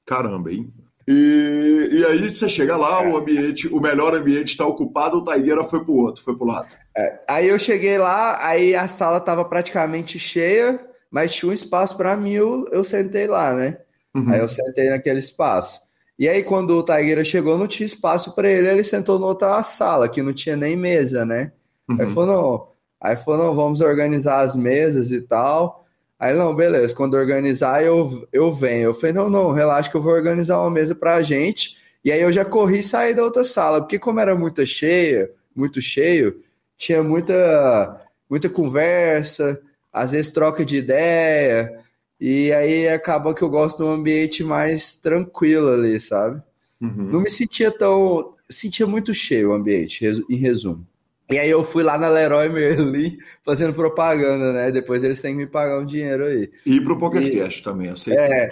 [0.06, 0.74] Caramba, hein?
[1.12, 5.64] E, e aí você chega lá, o ambiente, o melhor ambiente está ocupado, o Taigueira
[5.66, 6.68] foi pro outro, foi pro lado.
[6.96, 11.98] É, aí eu cheguei lá, aí a sala estava praticamente cheia, mas tinha um espaço
[11.98, 13.78] para mim, eu, eu sentei lá, né?
[14.16, 14.32] Uhum.
[14.32, 15.82] Aí eu sentei naquele espaço.
[16.18, 19.62] E aí, quando o Taigueira chegou, não tinha espaço para ele, ele sentou na outra
[19.64, 21.52] sala, que não tinha nem mesa, né?
[21.90, 21.98] Uhum.
[22.00, 22.68] Aí falou, não.
[23.02, 25.81] Aí falou, não, vamos organizar as mesas e tal.
[26.22, 28.84] Aí, não, beleza, quando organizar eu, eu venho.
[28.84, 31.76] Eu falei, não, não, relaxa que eu vou organizar uma mesa pra gente.
[32.06, 35.32] E aí eu já corri e saí da outra sala, porque como era muito cheia,
[35.56, 36.40] muito cheio,
[36.78, 39.60] tinha muita, muita conversa,
[39.92, 41.76] às vezes troca de ideia,
[42.20, 46.40] e aí acaba que eu gosto de um ambiente mais tranquilo ali, sabe?
[46.80, 47.10] Uhum.
[47.12, 48.36] Não me sentia tão.
[48.48, 50.86] Sentia muito cheio o ambiente, em resumo.
[51.32, 54.72] E aí eu fui lá na Leroy Merlin fazendo propaganda, né?
[54.72, 56.52] Depois eles têm que me pagar um dinheiro aí.
[56.66, 58.18] E pro PokerCast também, eu sei.
[58.18, 58.52] É,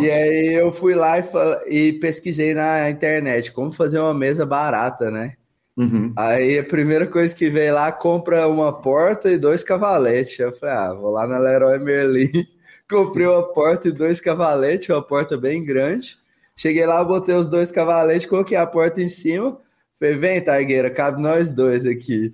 [0.00, 1.24] e aí eu fui lá e,
[1.68, 5.34] e, pesquisei na internet como fazer uma mesa barata, né?
[5.76, 6.12] Uhum.
[6.16, 10.38] Aí a primeira coisa que veio lá, compra uma porta e dois cavaletes.
[10.38, 12.30] Eu falei, ah, vou lá na Leroy Merlin.
[12.90, 16.18] Comprei uma porta e dois cavaletes, uma porta bem grande.
[16.56, 19.58] Cheguei lá, botei os dois cavaletes, coloquei a porta em cima
[19.98, 22.32] Falei, vem, Taigueira, cabe nós dois aqui.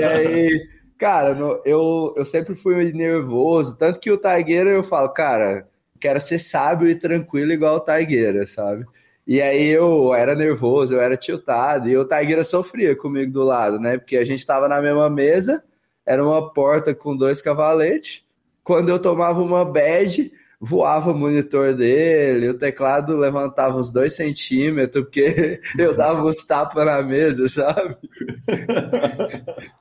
[0.00, 5.68] e aí, cara, eu, eu sempre fui nervoso, tanto que o Taigueira eu falo, cara,
[6.00, 8.86] quero ser sábio e tranquilo igual o Taigueira, sabe?
[9.26, 13.78] E aí eu era nervoso, eu era tiltado, e o Taigueira sofria comigo do lado,
[13.78, 13.98] né?
[13.98, 15.62] Porque a gente tava na mesma mesa,
[16.04, 18.24] era uma porta com dois cavaletes.
[18.64, 20.32] Quando eu tomava uma bad,
[20.64, 26.86] voava o monitor dele, o teclado levantava uns dois centímetros, porque eu dava uns tapas
[26.86, 27.96] na mesa, sabe?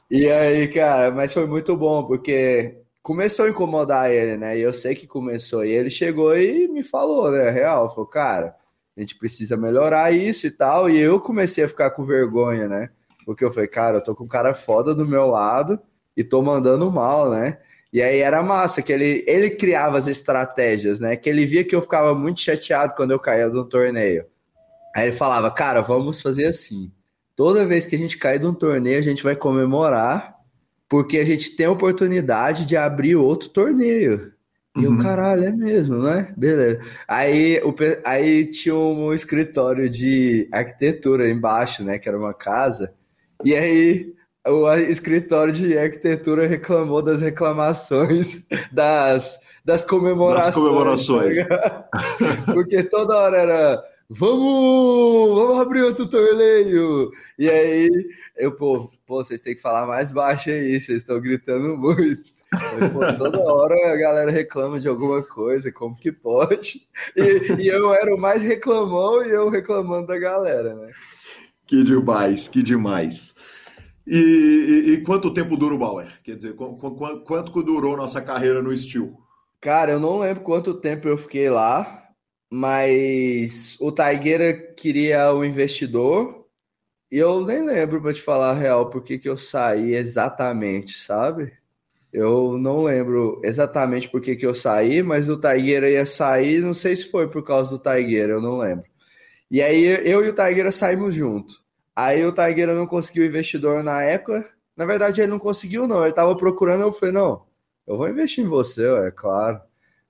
[0.10, 4.58] e aí, cara, mas foi muito bom, porque começou a incomodar ele, né?
[4.58, 5.64] E eu sei que começou.
[5.64, 7.52] E ele chegou e me falou, né?
[7.52, 8.56] Real, falou, cara,
[8.98, 10.90] a gente precisa melhorar isso e tal.
[10.90, 12.90] E eu comecei a ficar com vergonha, né?
[13.24, 15.80] Porque eu falei, cara, eu tô com um cara foda do meu lado
[16.18, 17.60] e tô mandando mal, né?
[17.94, 21.16] E aí era massa, que ele, ele criava as estratégias, né?
[21.18, 24.26] Que ele via que eu ficava muito chateado quando eu caía de um torneio.
[24.96, 26.92] Aí ele falava, cara, vamos fazer assim.
[27.36, 30.36] Toda vez que a gente cair de um torneio, a gente vai comemorar,
[30.88, 34.32] porque a gente tem a oportunidade de abrir outro torneio.
[34.78, 34.96] E uhum.
[34.96, 36.34] o caralho, é mesmo, né?
[36.38, 36.80] Beleza.
[37.06, 37.76] Aí, o,
[38.06, 42.00] aí tinha um escritório de arquitetura embaixo, né?
[42.00, 42.94] Que era uma casa.
[43.44, 44.14] E aí
[44.48, 50.56] o escritório de arquitetura reclamou das reclamações das, das comemorações.
[50.56, 51.48] Das comemorações.
[51.48, 51.90] Tá
[52.54, 57.12] Porque toda hora era vamos, vamos abrir outro torneio.
[57.40, 57.90] E aí,
[58.36, 62.32] eu, pô, pô, vocês têm que falar mais baixo aí, vocês estão gritando muito.
[62.54, 66.82] Mas, pô, toda hora a galera reclama de alguma coisa, como que pode?
[67.16, 70.92] E, e eu era o mais reclamão e eu reclamando da galera, né?
[71.66, 73.34] Que demais, que demais.
[74.06, 76.20] E, e, e, quanto tempo dura o Bauer?
[76.24, 79.16] Quer dizer, qu qu quanto durou nossa carreira no Steel?
[79.60, 82.10] Cara, eu não lembro quanto tempo eu fiquei lá,
[82.52, 86.48] mas o Taigueira queria o investidor
[87.12, 91.54] e eu nem lembro para te falar a real por que eu saí exatamente, sabe?
[92.12, 96.96] Eu não lembro exatamente por que eu saí, mas o Taigueira ia sair, não sei
[96.96, 98.86] se foi por causa do Taigueira, eu não lembro.
[99.50, 101.62] E aí eu e o Taigueira saímos juntos.
[101.96, 104.46] Aí o Taigueira não conseguiu investidor na época.
[104.76, 106.04] Na verdade, ele não conseguiu, não.
[106.04, 107.44] Ele tava procurando, eu falei, não,
[107.86, 109.60] eu vou investir em você, é claro.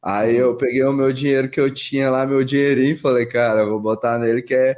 [0.01, 3.65] Aí eu peguei o meu dinheiro que eu tinha lá, meu dinheirinho, e falei, cara,
[3.65, 4.75] vou botar nele que é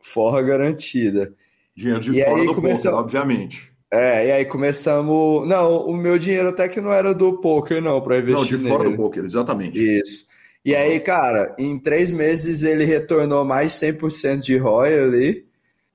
[0.00, 1.32] forra garantida.
[1.74, 2.90] Dinheiro de e fora do começou...
[2.90, 3.72] poker, obviamente.
[3.90, 5.48] É, e aí começamos.
[5.48, 8.40] Não, o meu dinheiro até que não era do poker, não, para investir.
[8.40, 8.68] Não, de nele.
[8.68, 10.00] fora do poker, exatamente.
[10.00, 10.26] Isso.
[10.64, 15.47] E aí, cara, em três meses ele retornou mais 100% de ROI ali.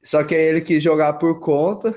[0.03, 1.95] Só que aí ele quis jogar por conta.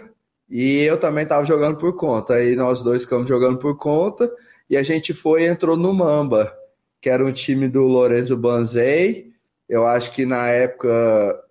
[0.48, 2.34] E eu também tava jogando por conta.
[2.34, 4.32] Aí nós dois ficamos jogando por conta.
[4.70, 6.56] E a gente foi e entrou no Mamba,
[7.00, 9.32] que era um time do Lorenzo Banzei.
[9.68, 11.42] Eu acho que na época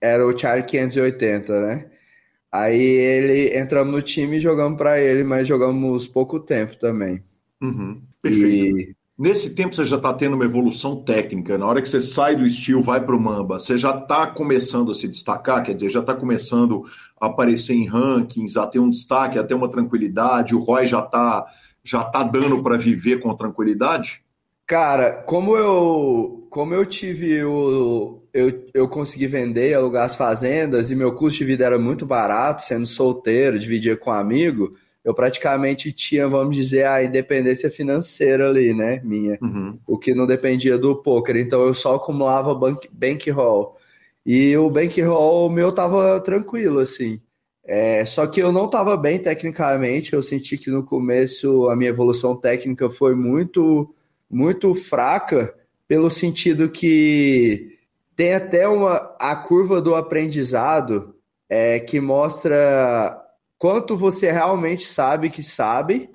[0.00, 1.90] era o Charlie 580, né?
[2.50, 7.22] Aí ele entramos no time e jogamos para ele, mas jogamos pouco tempo também.
[7.62, 8.02] Uhum.
[8.20, 8.78] Perfeito.
[8.78, 8.96] E...
[9.22, 11.56] Nesse tempo você já está tendo uma evolução técnica.
[11.56, 14.90] Na hora que você sai do estilo, vai para o Mamba, você já está começando
[14.90, 16.82] a se destacar, quer dizer, já está começando
[17.20, 20.56] a aparecer em rankings, a ter um destaque, a ter uma tranquilidade.
[20.56, 21.46] O Roy já está
[21.84, 24.24] já tá dando para viver com tranquilidade?
[24.66, 30.96] Cara, como eu como eu tive o eu, eu consegui vender alugar as fazendas e
[30.96, 34.72] meu custo de vida era muito barato, sendo solteiro, dividia com um amigo,
[35.04, 39.78] eu praticamente tinha, vamos dizer, a independência financeira ali, né, minha, uhum.
[39.86, 43.76] o que não dependia do poker, então eu só acumulava bank, bankroll.
[44.24, 47.20] E o bankroll meu tava tranquilo, assim.
[47.64, 51.90] É, só que eu não estava bem tecnicamente, eu senti que no começo a minha
[51.90, 53.94] evolução técnica foi muito,
[54.30, 55.54] muito fraca,
[55.86, 57.78] pelo sentido que
[58.16, 61.14] tem até uma a curva do aprendizado
[61.48, 63.21] é, que mostra
[63.62, 66.10] quanto você realmente sabe que sabe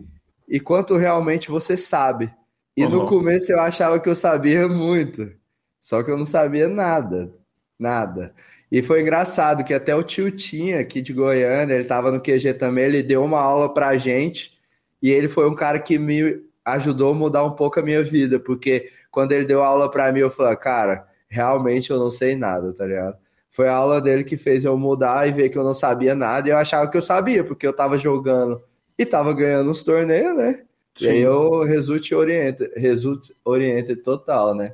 [0.49, 2.29] e quanto realmente você sabe.
[2.75, 2.89] E uhum.
[2.89, 5.31] no começo eu achava que eu sabia muito,
[5.79, 7.33] só que eu não sabia nada,
[7.79, 8.33] nada.
[8.69, 12.55] E foi engraçado que até o tio tinha aqui de Goiânia, ele estava no QG
[12.55, 14.59] também, ele deu uma aula pra gente
[15.01, 18.37] e ele foi um cara que me ajudou a mudar um pouco a minha vida,
[18.41, 22.75] porque quando ele deu aula para mim, eu falei, cara, realmente eu não sei nada,
[22.75, 23.17] tá ligado?
[23.49, 26.47] Foi a aula dele que fez eu mudar e ver que eu não sabia nada,
[26.47, 28.61] e eu achava que eu sabia, porque eu tava jogando
[28.97, 30.65] e tava ganhando uns torneios, né?
[30.97, 31.05] Sim.
[31.05, 34.73] E aí eu resulte oriente, resulte oriente total, né?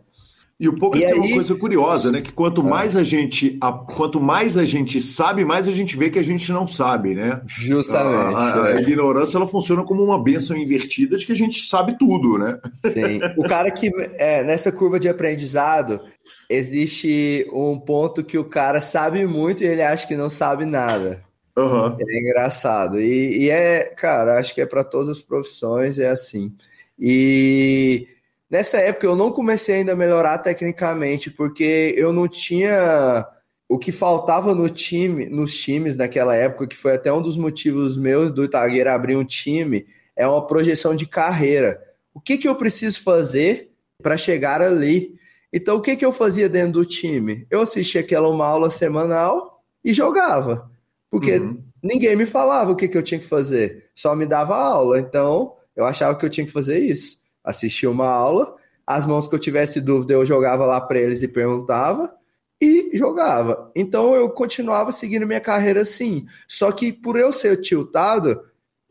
[0.60, 1.20] E o poker e tem aí...
[1.20, 2.22] uma coisa curiosa, né?
[2.22, 2.64] Que quanto ah.
[2.64, 6.24] mais a gente, a, quanto mais a gente sabe, mais a gente vê que a
[6.24, 7.42] gente não sabe, né?
[7.48, 8.36] Justamente.
[8.36, 8.82] A, a, a é.
[8.82, 12.60] ignorância ela funciona como uma benção invertida de que a gente sabe tudo, né?
[12.94, 13.20] Sim.
[13.38, 16.02] O cara que é, nessa curva de aprendizado
[16.50, 21.24] existe um ponto que o cara sabe muito e ele acha que não sabe nada.
[21.58, 21.98] Uhum.
[22.00, 23.00] É engraçado.
[23.02, 26.54] E, e é, cara, acho que é para todas as profissões, é assim.
[27.00, 28.08] E
[28.50, 33.28] Nessa época eu não comecei ainda a melhorar tecnicamente, porque eu não tinha
[33.68, 37.98] o que faltava no time, nos times naquela época, que foi até um dos motivos
[37.98, 39.86] meus do Itagueira abrir um time,
[40.16, 41.82] é uma projeção de carreira.
[42.14, 43.72] O que, que eu preciso fazer
[44.02, 45.16] para chegar ali?
[45.52, 47.48] Então, o que, que eu fazia dentro do time?
[47.50, 50.70] Eu assistia aquela uma aula semanal e jogava,
[51.10, 51.64] porque uhum.
[51.82, 55.00] ninguém me falava o que, que eu tinha que fazer, só me dava aula.
[55.00, 59.36] Então, eu achava que eu tinha que fazer isso assistia uma aula, as mãos que
[59.36, 62.14] eu tivesse dúvida eu jogava lá para eles e perguntava
[62.62, 63.72] e jogava.
[63.76, 66.26] Então eu continuava seguindo minha carreira assim.
[66.48, 68.42] Só que por eu ser tiltado,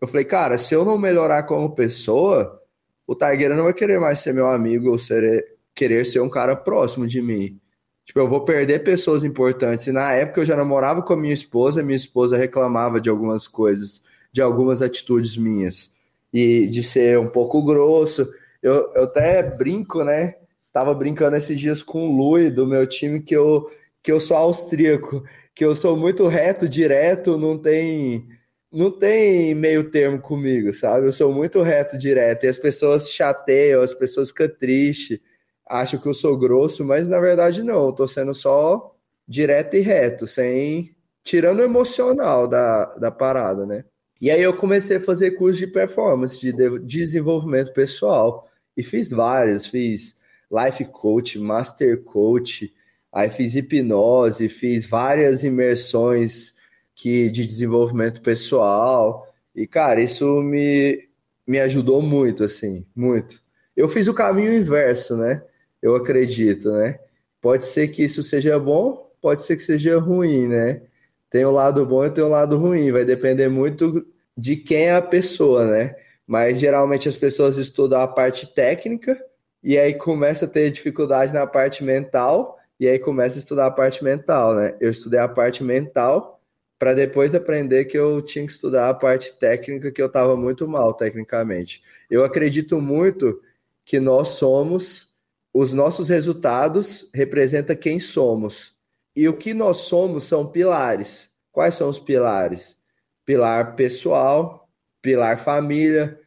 [0.00, 2.60] eu falei, cara, se eu não melhorar como pessoa,
[3.06, 6.56] o Tiger não vai querer mais ser meu amigo ou ser, querer ser um cara
[6.56, 7.58] próximo de mim.
[8.04, 9.86] Tipo, eu vou perder pessoas importantes.
[9.86, 13.46] E na época eu já namorava com a minha esposa, minha esposa reclamava de algumas
[13.46, 15.92] coisas, de algumas atitudes minhas.
[16.32, 18.28] E de ser um pouco grosso.
[18.62, 20.36] Eu, eu até brinco, né?
[20.72, 23.70] Tava brincando esses dias com o Lui do meu time que eu,
[24.02, 25.22] que eu sou austríaco,
[25.54, 28.26] que eu sou muito reto, direto, não tem
[28.72, 31.06] não tem meio termo comigo, sabe?
[31.06, 35.20] Eu sou muito reto, direto, e as pessoas chateiam, as pessoas ficam tristes,
[35.68, 38.96] acham que eu sou grosso, mas na verdade não, eu tô sendo só
[39.28, 43.84] direto e reto, sem tirando o emocional da, da parada, né?
[44.20, 48.48] E aí eu comecei a fazer curso de performance, de desenvolvimento pessoal.
[48.76, 50.16] E fiz vários, fiz
[50.50, 52.72] life coach, master coach,
[53.12, 56.54] aí fiz hipnose, fiz várias imersões
[56.94, 59.26] que de desenvolvimento pessoal.
[59.54, 61.08] E cara, isso me
[61.46, 63.42] me ajudou muito assim, muito.
[63.76, 65.42] Eu fiz o caminho inverso, né?
[65.80, 66.98] Eu acredito, né?
[67.40, 70.82] Pode ser que isso seja bom, pode ser que seja ruim, né?
[71.28, 74.06] Tem o um lado bom e tem o um lado ruim, vai depender muito
[74.36, 75.96] de quem é a pessoa, né?
[76.32, 79.22] Mas geralmente as pessoas estudam a parte técnica
[79.62, 83.70] e aí começa a ter dificuldade na parte mental e aí começa a estudar a
[83.70, 84.74] parte mental, né?
[84.80, 86.40] Eu estudei a parte mental
[86.78, 90.66] para depois aprender que eu tinha que estudar a parte técnica que eu estava muito
[90.66, 91.82] mal tecnicamente.
[92.10, 93.38] Eu acredito muito
[93.84, 95.12] que nós somos
[95.52, 98.74] os nossos resultados representa quem somos.
[99.14, 101.30] E o que nós somos são pilares.
[101.52, 102.78] Quais são os pilares?
[103.22, 104.66] Pilar pessoal,
[105.02, 106.21] pilar família,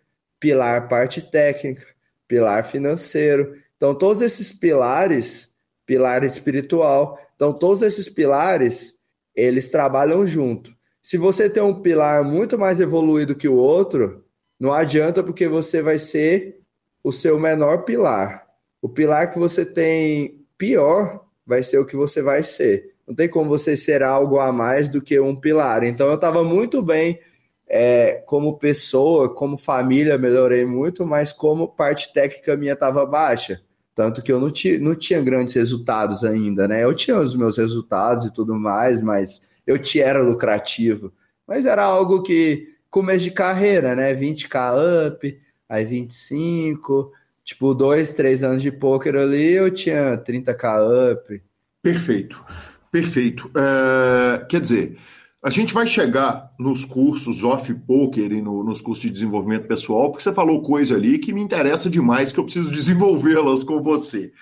[0.46, 1.84] pilar parte técnica,
[2.28, 3.56] pilar financeiro.
[3.76, 5.50] Então, todos esses pilares,
[5.88, 8.94] pilar espiritual, então todos esses pilares,
[9.36, 10.72] eles trabalham junto.
[11.02, 14.24] Se você tem um pilar muito mais evoluído que o outro,
[14.60, 16.60] não adianta porque você vai ser
[17.04, 18.46] o seu menor pilar.
[18.80, 22.94] O pilar que você tem pior vai ser o que você vai ser.
[23.08, 25.84] Não tem como você ser algo a mais do que um pilar.
[25.84, 27.20] Então eu estava muito bem
[27.68, 33.62] é, como pessoa, como família, melhorei muito, mas como parte técnica minha estava baixa.
[33.96, 34.52] Tanto que eu não,
[34.82, 36.84] não tinha grandes resultados ainda, né?
[36.84, 41.14] Eu tinha os meus resultados e tudo mais, mas eu tinha, era lucrativo.
[41.48, 44.14] Mas era algo que, começo de carreira, né?
[44.14, 47.12] 20k up, aí 25,
[47.44, 51.42] tipo, dois, três anos de poker ali, eu tinha 30k up.
[51.82, 52.44] Perfeito,
[52.92, 53.50] perfeito.
[53.56, 54.98] É, quer dizer,
[55.46, 60.24] a gente vai chegar nos cursos off-poker e no, nos cursos de desenvolvimento pessoal, porque
[60.24, 64.34] você falou coisa ali que me interessa demais, que eu preciso desenvolvê-las com você.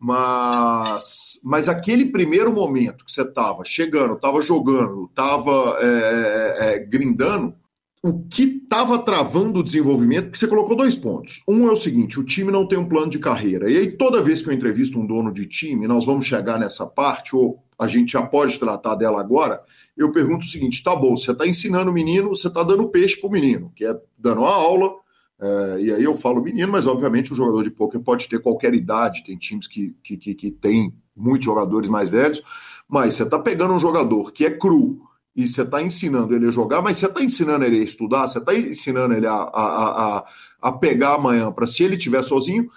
[0.00, 6.78] Mas, mas aquele primeiro momento que você estava chegando, estava jogando, estava é, é, é,
[6.80, 7.54] grindando,
[8.02, 11.42] o que estava travando o desenvolvimento, porque você colocou dois pontos.
[11.48, 13.70] Um é o seguinte: o time não tem um plano de carreira.
[13.70, 16.86] E aí, toda vez que eu entrevisto um dono de time, nós vamos chegar nessa
[16.86, 19.62] parte, ou a gente já pode tratar dela agora,
[19.96, 23.16] eu pergunto o seguinte: tá bom, você está ensinando o menino, você está dando peixe
[23.16, 24.94] para o menino, que é dando uma aula.
[25.40, 28.74] É, e aí eu falo menino, mas obviamente o jogador de poker pode ter qualquer
[28.74, 32.42] idade, tem times que, que, que, que tem muitos jogadores mais velhos,
[32.88, 35.07] mas você está pegando um jogador que é cru
[35.38, 38.38] e você está ensinando ele a jogar, mas você está ensinando ele a estudar, você
[38.38, 40.26] está ensinando ele a, a, a,
[40.60, 42.68] a pegar amanhã para se ele estiver sozinho.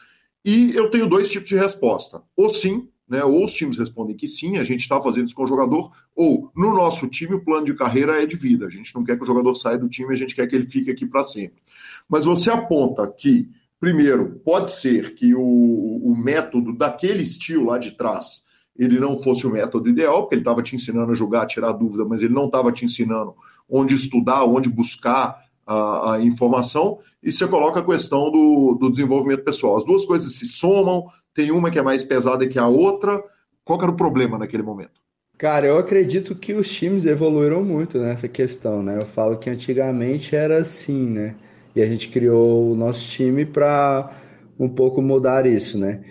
[0.45, 3.23] E eu tenho dois tipos de resposta: ou sim, né?
[3.23, 6.51] Ou os times respondem que sim, a gente está fazendo isso com o jogador, ou
[6.55, 8.67] no nosso time o plano de carreira é de vida.
[8.67, 10.67] A gente não quer que o jogador saia do time, a gente quer que ele
[10.67, 11.63] fique aqui para sempre.
[12.07, 13.49] Mas você aponta que,
[13.79, 18.43] primeiro, pode ser que o, o método daquele estilo lá de trás
[18.77, 21.71] ele não fosse o método ideal, porque ele estava te ensinando a jogar, a tirar
[21.71, 23.35] dúvida, mas ele não estava te ensinando
[23.69, 29.43] onde estudar, onde buscar a, a, informação, e você coloca a questão do, do desenvolvimento
[29.43, 29.77] pessoal.
[29.77, 33.23] As duas coisas se somam, tem uma que é mais pesada que a outra.
[33.63, 34.99] Qual era o problema naquele momento?
[35.37, 38.97] Cara, eu acredito que os times evoluíram muito nessa questão, né?
[38.97, 41.35] Eu falo que antigamente era assim, né?
[41.75, 44.11] E a gente criou o nosso time para
[44.59, 46.01] um pouco mudar isso, né?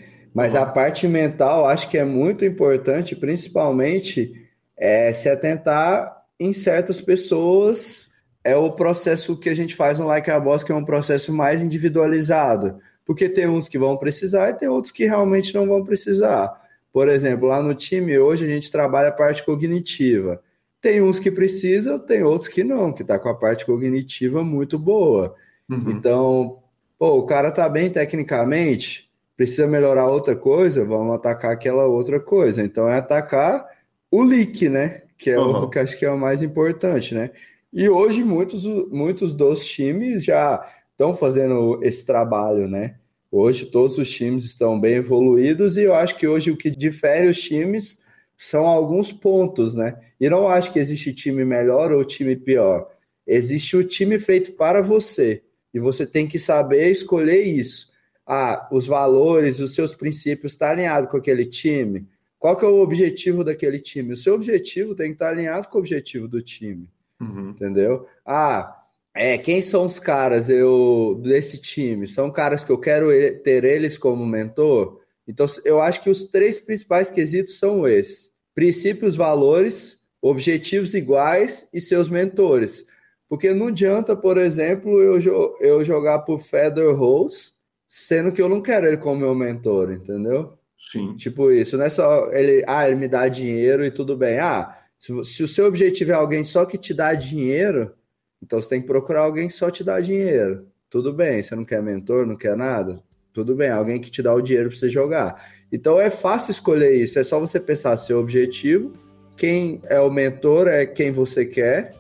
[0.41, 4.33] Mas a parte mental acho que é muito importante, principalmente
[4.77, 8.09] é, se atentar em certas pessoas.
[8.43, 11.33] É o processo que a gente faz no Like a Boss, que é um processo
[11.33, 12.81] mais individualizado
[13.11, 16.49] porque tem uns que vão precisar e tem outros que realmente não vão precisar.
[16.93, 20.41] Por exemplo, lá no time hoje a gente trabalha a parte cognitiva.
[20.81, 24.79] Tem uns que precisam, tem outros que não, que tá com a parte cognitiva muito
[24.79, 25.35] boa.
[25.69, 25.91] Uhum.
[25.91, 26.59] Então,
[26.97, 29.10] pô, o cara tá bem tecnicamente,
[29.41, 32.63] precisa melhorar outra coisa, vamos atacar aquela outra coisa.
[32.63, 33.67] Então é atacar
[34.11, 35.05] o leak, né?
[35.17, 35.63] Que é uhum.
[35.63, 37.31] o que acho que é o mais importante, né?
[37.73, 42.97] E hoje muitos, muitos dos times já estão fazendo esse trabalho, né?
[43.33, 47.27] Hoje todos os times estão bem evoluídos e eu acho que hoje o que difere
[47.27, 48.03] os times
[48.37, 49.99] são alguns pontos, né?
[50.21, 52.91] E não acho que existe time melhor ou time pior.
[53.27, 57.90] Existe o time feito para você e você tem que saber escolher isso.
[58.33, 62.07] Ah, os valores, os seus princípios estão tá alinhados com aquele time.
[62.39, 64.13] Qual que é o objetivo daquele time?
[64.13, 66.89] O seu objetivo tem que estar tá alinhado com o objetivo do time.
[67.21, 67.51] Uhum.
[67.51, 68.07] Entendeu?
[68.25, 72.07] Ah, é, quem são os caras eu desse time?
[72.07, 73.09] São caras que eu quero
[73.43, 75.01] ter eles como mentor?
[75.27, 81.81] Então, eu acho que os três principais quesitos são esses: princípios, valores, objetivos iguais e
[81.81, 82.87] seus mentores.
[83.29, 87.59] Porque não adianta, por exemplo, eu, eu jogar por Feder Rose,
[87.93, 90.57] sendo que eu não quero ele como meu mentor, entendeu?
[90.79, 91.17] Sim.
[91.17, 94.39] Tipo isso, não é só ele, ah, ele me dá dinheiro e tudo bem.
[94.39, 97.93] Ah, se, se o seu objetivo é alguém só que te dá dinheiro,
[98.41, 100.69] então você tem que procurar alguém que só te dá dinheiro.
[100.89, 103.03] Tudo bem, você não quer mentor, não quer nada?
[103.33, 105.45] Tudo bem, alguém que te dá o dinheiro para você jogar.
[105.73, 108.93] Então é fácil escolher isso, é só você pensar seu objetivo,
[109.37, 111.97] quem é o mentor é quem você quer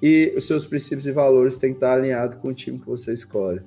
[0.00, 3.12] e os seus princípios e valores têm que estar alinhados com o time que você
[3.12, 3.60] escolhe.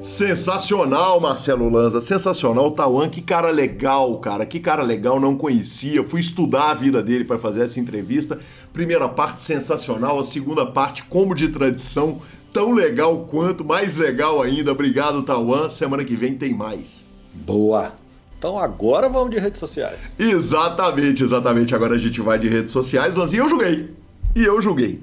[0.00, 2.70] Sensacional, Marcelo Lanza, sensacional.
[2.70, 6.02] Tauan, que cara legal, cara, que cara legal, não conhecia.
[6.02, 8.38] Fui estudar a vida dele para fazer essa entrevista.
[8.72, 12.18] Primeira parte sensacional, a segunda parte, como de tradição,
[12.50, 14.72] tão legal quanto, mais legal ainda.
[14.72, 15.68] Obrigado, Tauan.
[15.68, 17.06] Semana que vem tem mais.
[17.34, 17.92] Boa.
[18.38, 20.14] Então agora vamos de redes sociais.
[20.18, 21.74] Exatamente, exatamente.
[21.74, 23.16] Agora a gente vai de redes sociais.
[23.16, 23.90] Lanzinho, eu joguei.
[24.34, 25.02] E eu joguei.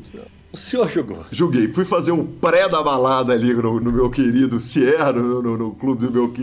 [0.52, 1.26] O senhor jogou?
[1.30, 1.68] Joguei.
[1.74, 5.72] Fui fazer um pré da balada ali no, no meu querido Sierra, no, no, no,
[5.72, 6.34] clube do meu.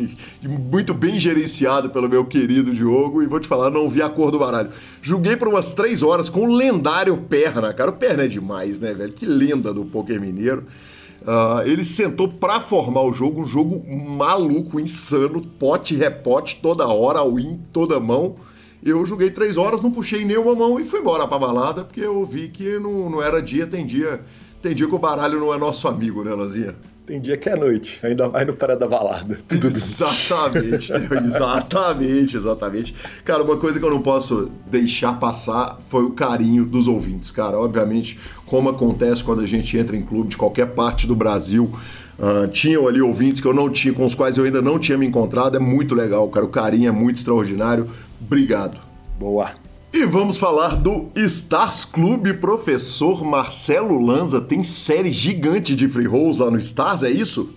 [0.71, 3.23] Muito bem gerenciado pelo meu querido Diogo.
[3.23, 4.71] E vou te falar, não vi a cor do baralho.
[5.01, 7.91] Joguei por umas três horas com o lendário Perna, cara.
[7.91, 9.13] O Perna é demais, né, velho?
[9.13, 10.67] Que lenda do poker mineiro.
[11.23, 17.25] Uh, ele sentou para formar o jogo, um jogo maluco, insano, pote repote toda hora,
[17.25, 18.37] win toda mão.
[18.85, 22.23] Eu joguei três horas, não puxei nenhuma mão e fui embora pra balada, porque eu
[22.27, 24.21] vi que não, não era dia, tem dia,
[24.61, 26.75] tem dia que o baralho não é nosso amigo, né, Lazinha?
[27.07, 29.39] Tem dia que é noite, ainda mais no pé da balada.
[29.51, 32.95] Exatamente, exatamente, exatamente.
[33.25, 37.59] Cara, uma coisa que eu não posso deixar passar foi o carinho dos ouvintes, cara.
[37.59, 41.75] Obviamente, como acontece quando a gente entra em clube de qualquer parte do Brasil,
[42.19, 44.99] uh, tinham ali ouvintes que eu não tinha, com os quais eu ainda não tinha
[44.99, 45.57] me encontrado.
[45.57, 46.47] É muito legal, cara.
[46.47, 47.89] O carinho é muito extraordinário.
[48.21, 48.79] Obrigado.
[49.19, 49.53] Boa.
[49.93, 52.35] E vamos falar do Stars Clube.
[52.35, 57.55] Professor Marcelo Lanza tem série gigante de free rolls lá no Stars, é isso?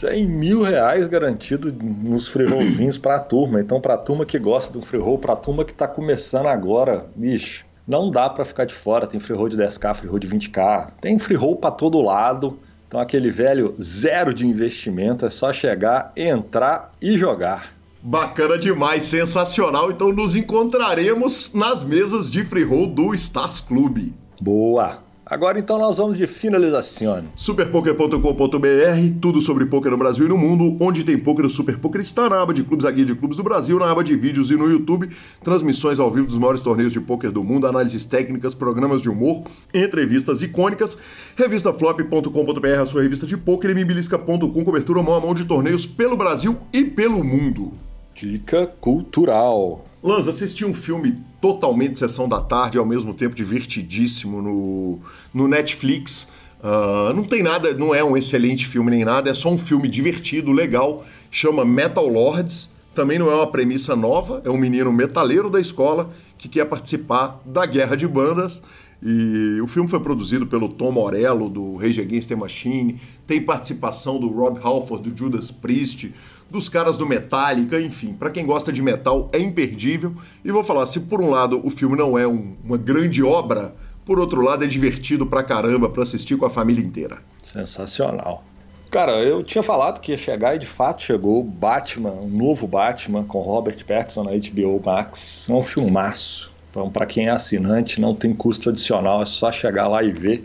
[0.00, 3.60] 100 mil reais garantido nos free rollzinhos para a turma.
[3.60, 6.46] Então, para a turma que gosta do free roll, para a turma que está começando
[6.46, 9.06] agora, bicho, não dá para ficar de fora.
[9.06, 12.58] Tem free roll de 10k, free roll de 20k, tem free roll para todo lado.
[12.90, 17.72] Então, aquele velho zero de investimento é só chegar, entrar e jogar.
[18.02, 19.92] Bacana demais, sensacional.
[19.92, 24.12] Então nos encontraremos nas mesas de free roll do Stars Club.
[24.40, 24.98] Boa.
[25.30, 27.22] Agora então nós vamos de finalização.
[27.36, 30.76] Superpoker.com.br, tudo sobre poker no Brasil e no mundo.
[30.80, 33.36] Onde tem poker, o Super Poker está na aba de clubes, a guia de clubes
[33.36, 35.08] do Brasil, na aba de vídeos e no YouTube.
[35.40, 39.44] Transmissões ao vivo dos maiores torneios de poker do mundo, análises técnicas, programas de humor,
[39.72, 40.98] entrevistas icônicas.
[41.36, 46.16] Revistaflop.com.br, a sua revista de poker e mibilisca.com, cobertura mão a mão de torneios pelo
[46.16, 47.72] Brasil e pelo mundo.
[48.16, 49.84] Dica cultural.
[50.02, 54.98] Lanz, assisti um filme totalmente sessão da tarde, ao mesmo tempo divertidíssimo no,
[55.32, 56.26] no Netflix.
[56.62, 59.88] Uh, não tem nada, não é um excelente filme nem nada, é só um filme
[59.88, 61.04] divertido, legal.
[61.30, 62.70] Chama Metal Lords.
[62.94, 67.40] Também não é uma premissa nova, é um menino metaleiro da escola que quer participar
[67.44, 68.62] da guerra de bandas.
[69.02, 73.00] E o filme foi produzido pelo Tom Morello, do Rage Against the Machine.
[73.26, 76.12] Tem participação do Rob Halford, do Judas Priest
[76.50, 80.14] dos caras do Metallica, enfim, para quem gosta de metal é imperdível.
[80.44, 83.74] E vou falar, se por um lado o filme não é um, uma grande obra,
[84.04, 87.18] por outro lado é divertido pra caramba para assistir com a família inteira.
[87.44, 88.44] Sensacional.
[88.90, 93.22] Cara, eu tinha falado que ia chegar e de fato chegou Batman, um novo Batman
[93.22, 95.48] com Robert Pattinson na HBO Max.
[95.48, 96.50] É um filmaço.
[96.70, 100.44] Então, para quem é assinante, não tem custo adicional, é só chegar lá e ver.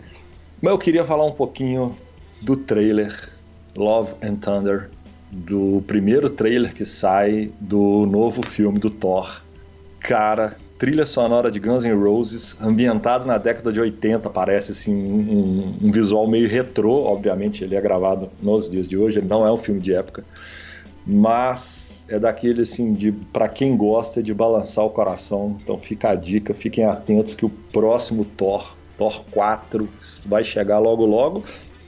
[0.62, 1.96] Mas eu queria falar um pouquinho
[2.40, 3.28] do trailer
[3.76, 4.90] Love and Thunder
[5.30, 9.42] do primeiro trailer que sai do novo filme do Thor.
[10.00, 15.76] Cara, trilha sonora de Guns N' Roses, ambientado na década de 80, parece assim um,
[15.82, 19.52] um, visual meio retrô, obviamente ele é gravado nos dias de hoje, ele não é
[19.52, 20.24] um filme de época,
[21.06, 26.14] mas é daquele assim de para quem gosta de balançar o coração, então fica a
[26.14, 29.88] dica, fiquem atentos que o próximo Thor, Thor 4,
[30.26, 31.44] vai chegar logo logo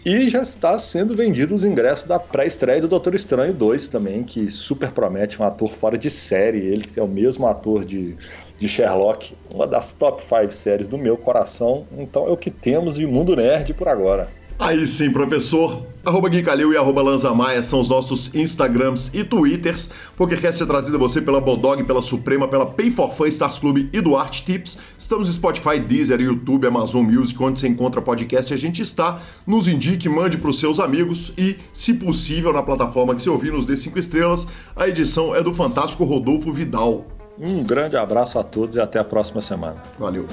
[0.09, 4.51] e já está sendo vendido os ingressos da pré-estreia do Doutor Estranho 2 também, que
[4.51, 6.61] super promete um ator fora de série.
[6.61, 8.17] Ele é o mesmo ator de,
[8.59, 11.87] de Sherlock, uma das top 5 séries do meu coração.
[11.99, 14.31] Então é o que temos de mundo nerd por agora.
[14.59, 15.87] Aí sim, professor.
[16.05, 19.91] Arroba Gui Calil e arroba Lanza Maia são os nossos Instagrams e Twitters.
[20.17, 23.89] PokerCast é trazido a você pela Bodog, pela Suprema, pela Pay for Fun, Stars Club
[23.93, 24.79] e do Art Tips.
[24.99, 28.53] Estamos no Spotify, Deezer, YouTube, Amazon Music, onde você encontra podcast.
[28.53, 29.21] A gente está.
[29.47, 33.53] Nos indique, mande para os seus amigos e, se possível, na plataforma que você ouvir,
[33.53, 34.47] nos dê 5 estrelas.
[34.75, 37.18] A edição é do fantástico Rodolfo Vidal.
[37.41, 39.77] Um grande abraço a todos e até a próxima semana.
[39.99, 40.27] Valeu.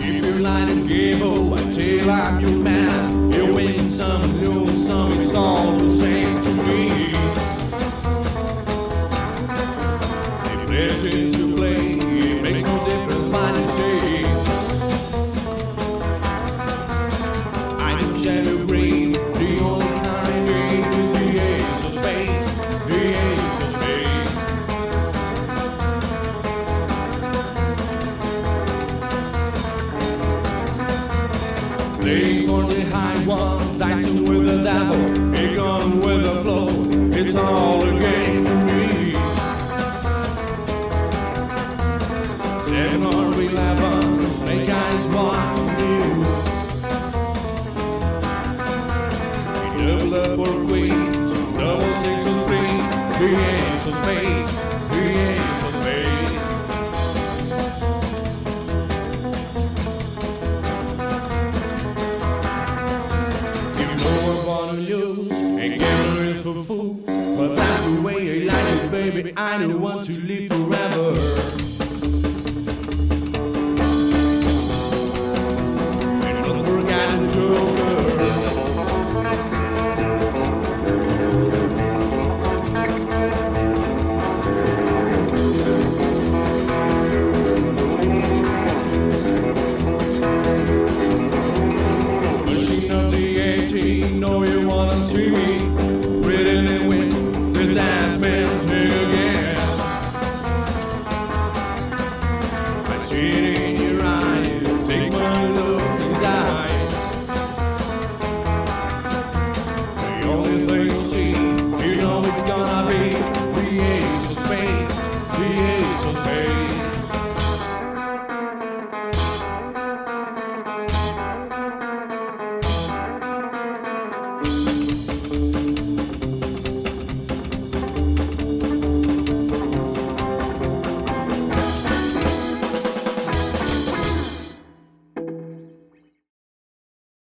[0.00, 2.62] If you're lying game, oh, I tell I'm your
[69.52, 69.91] final one.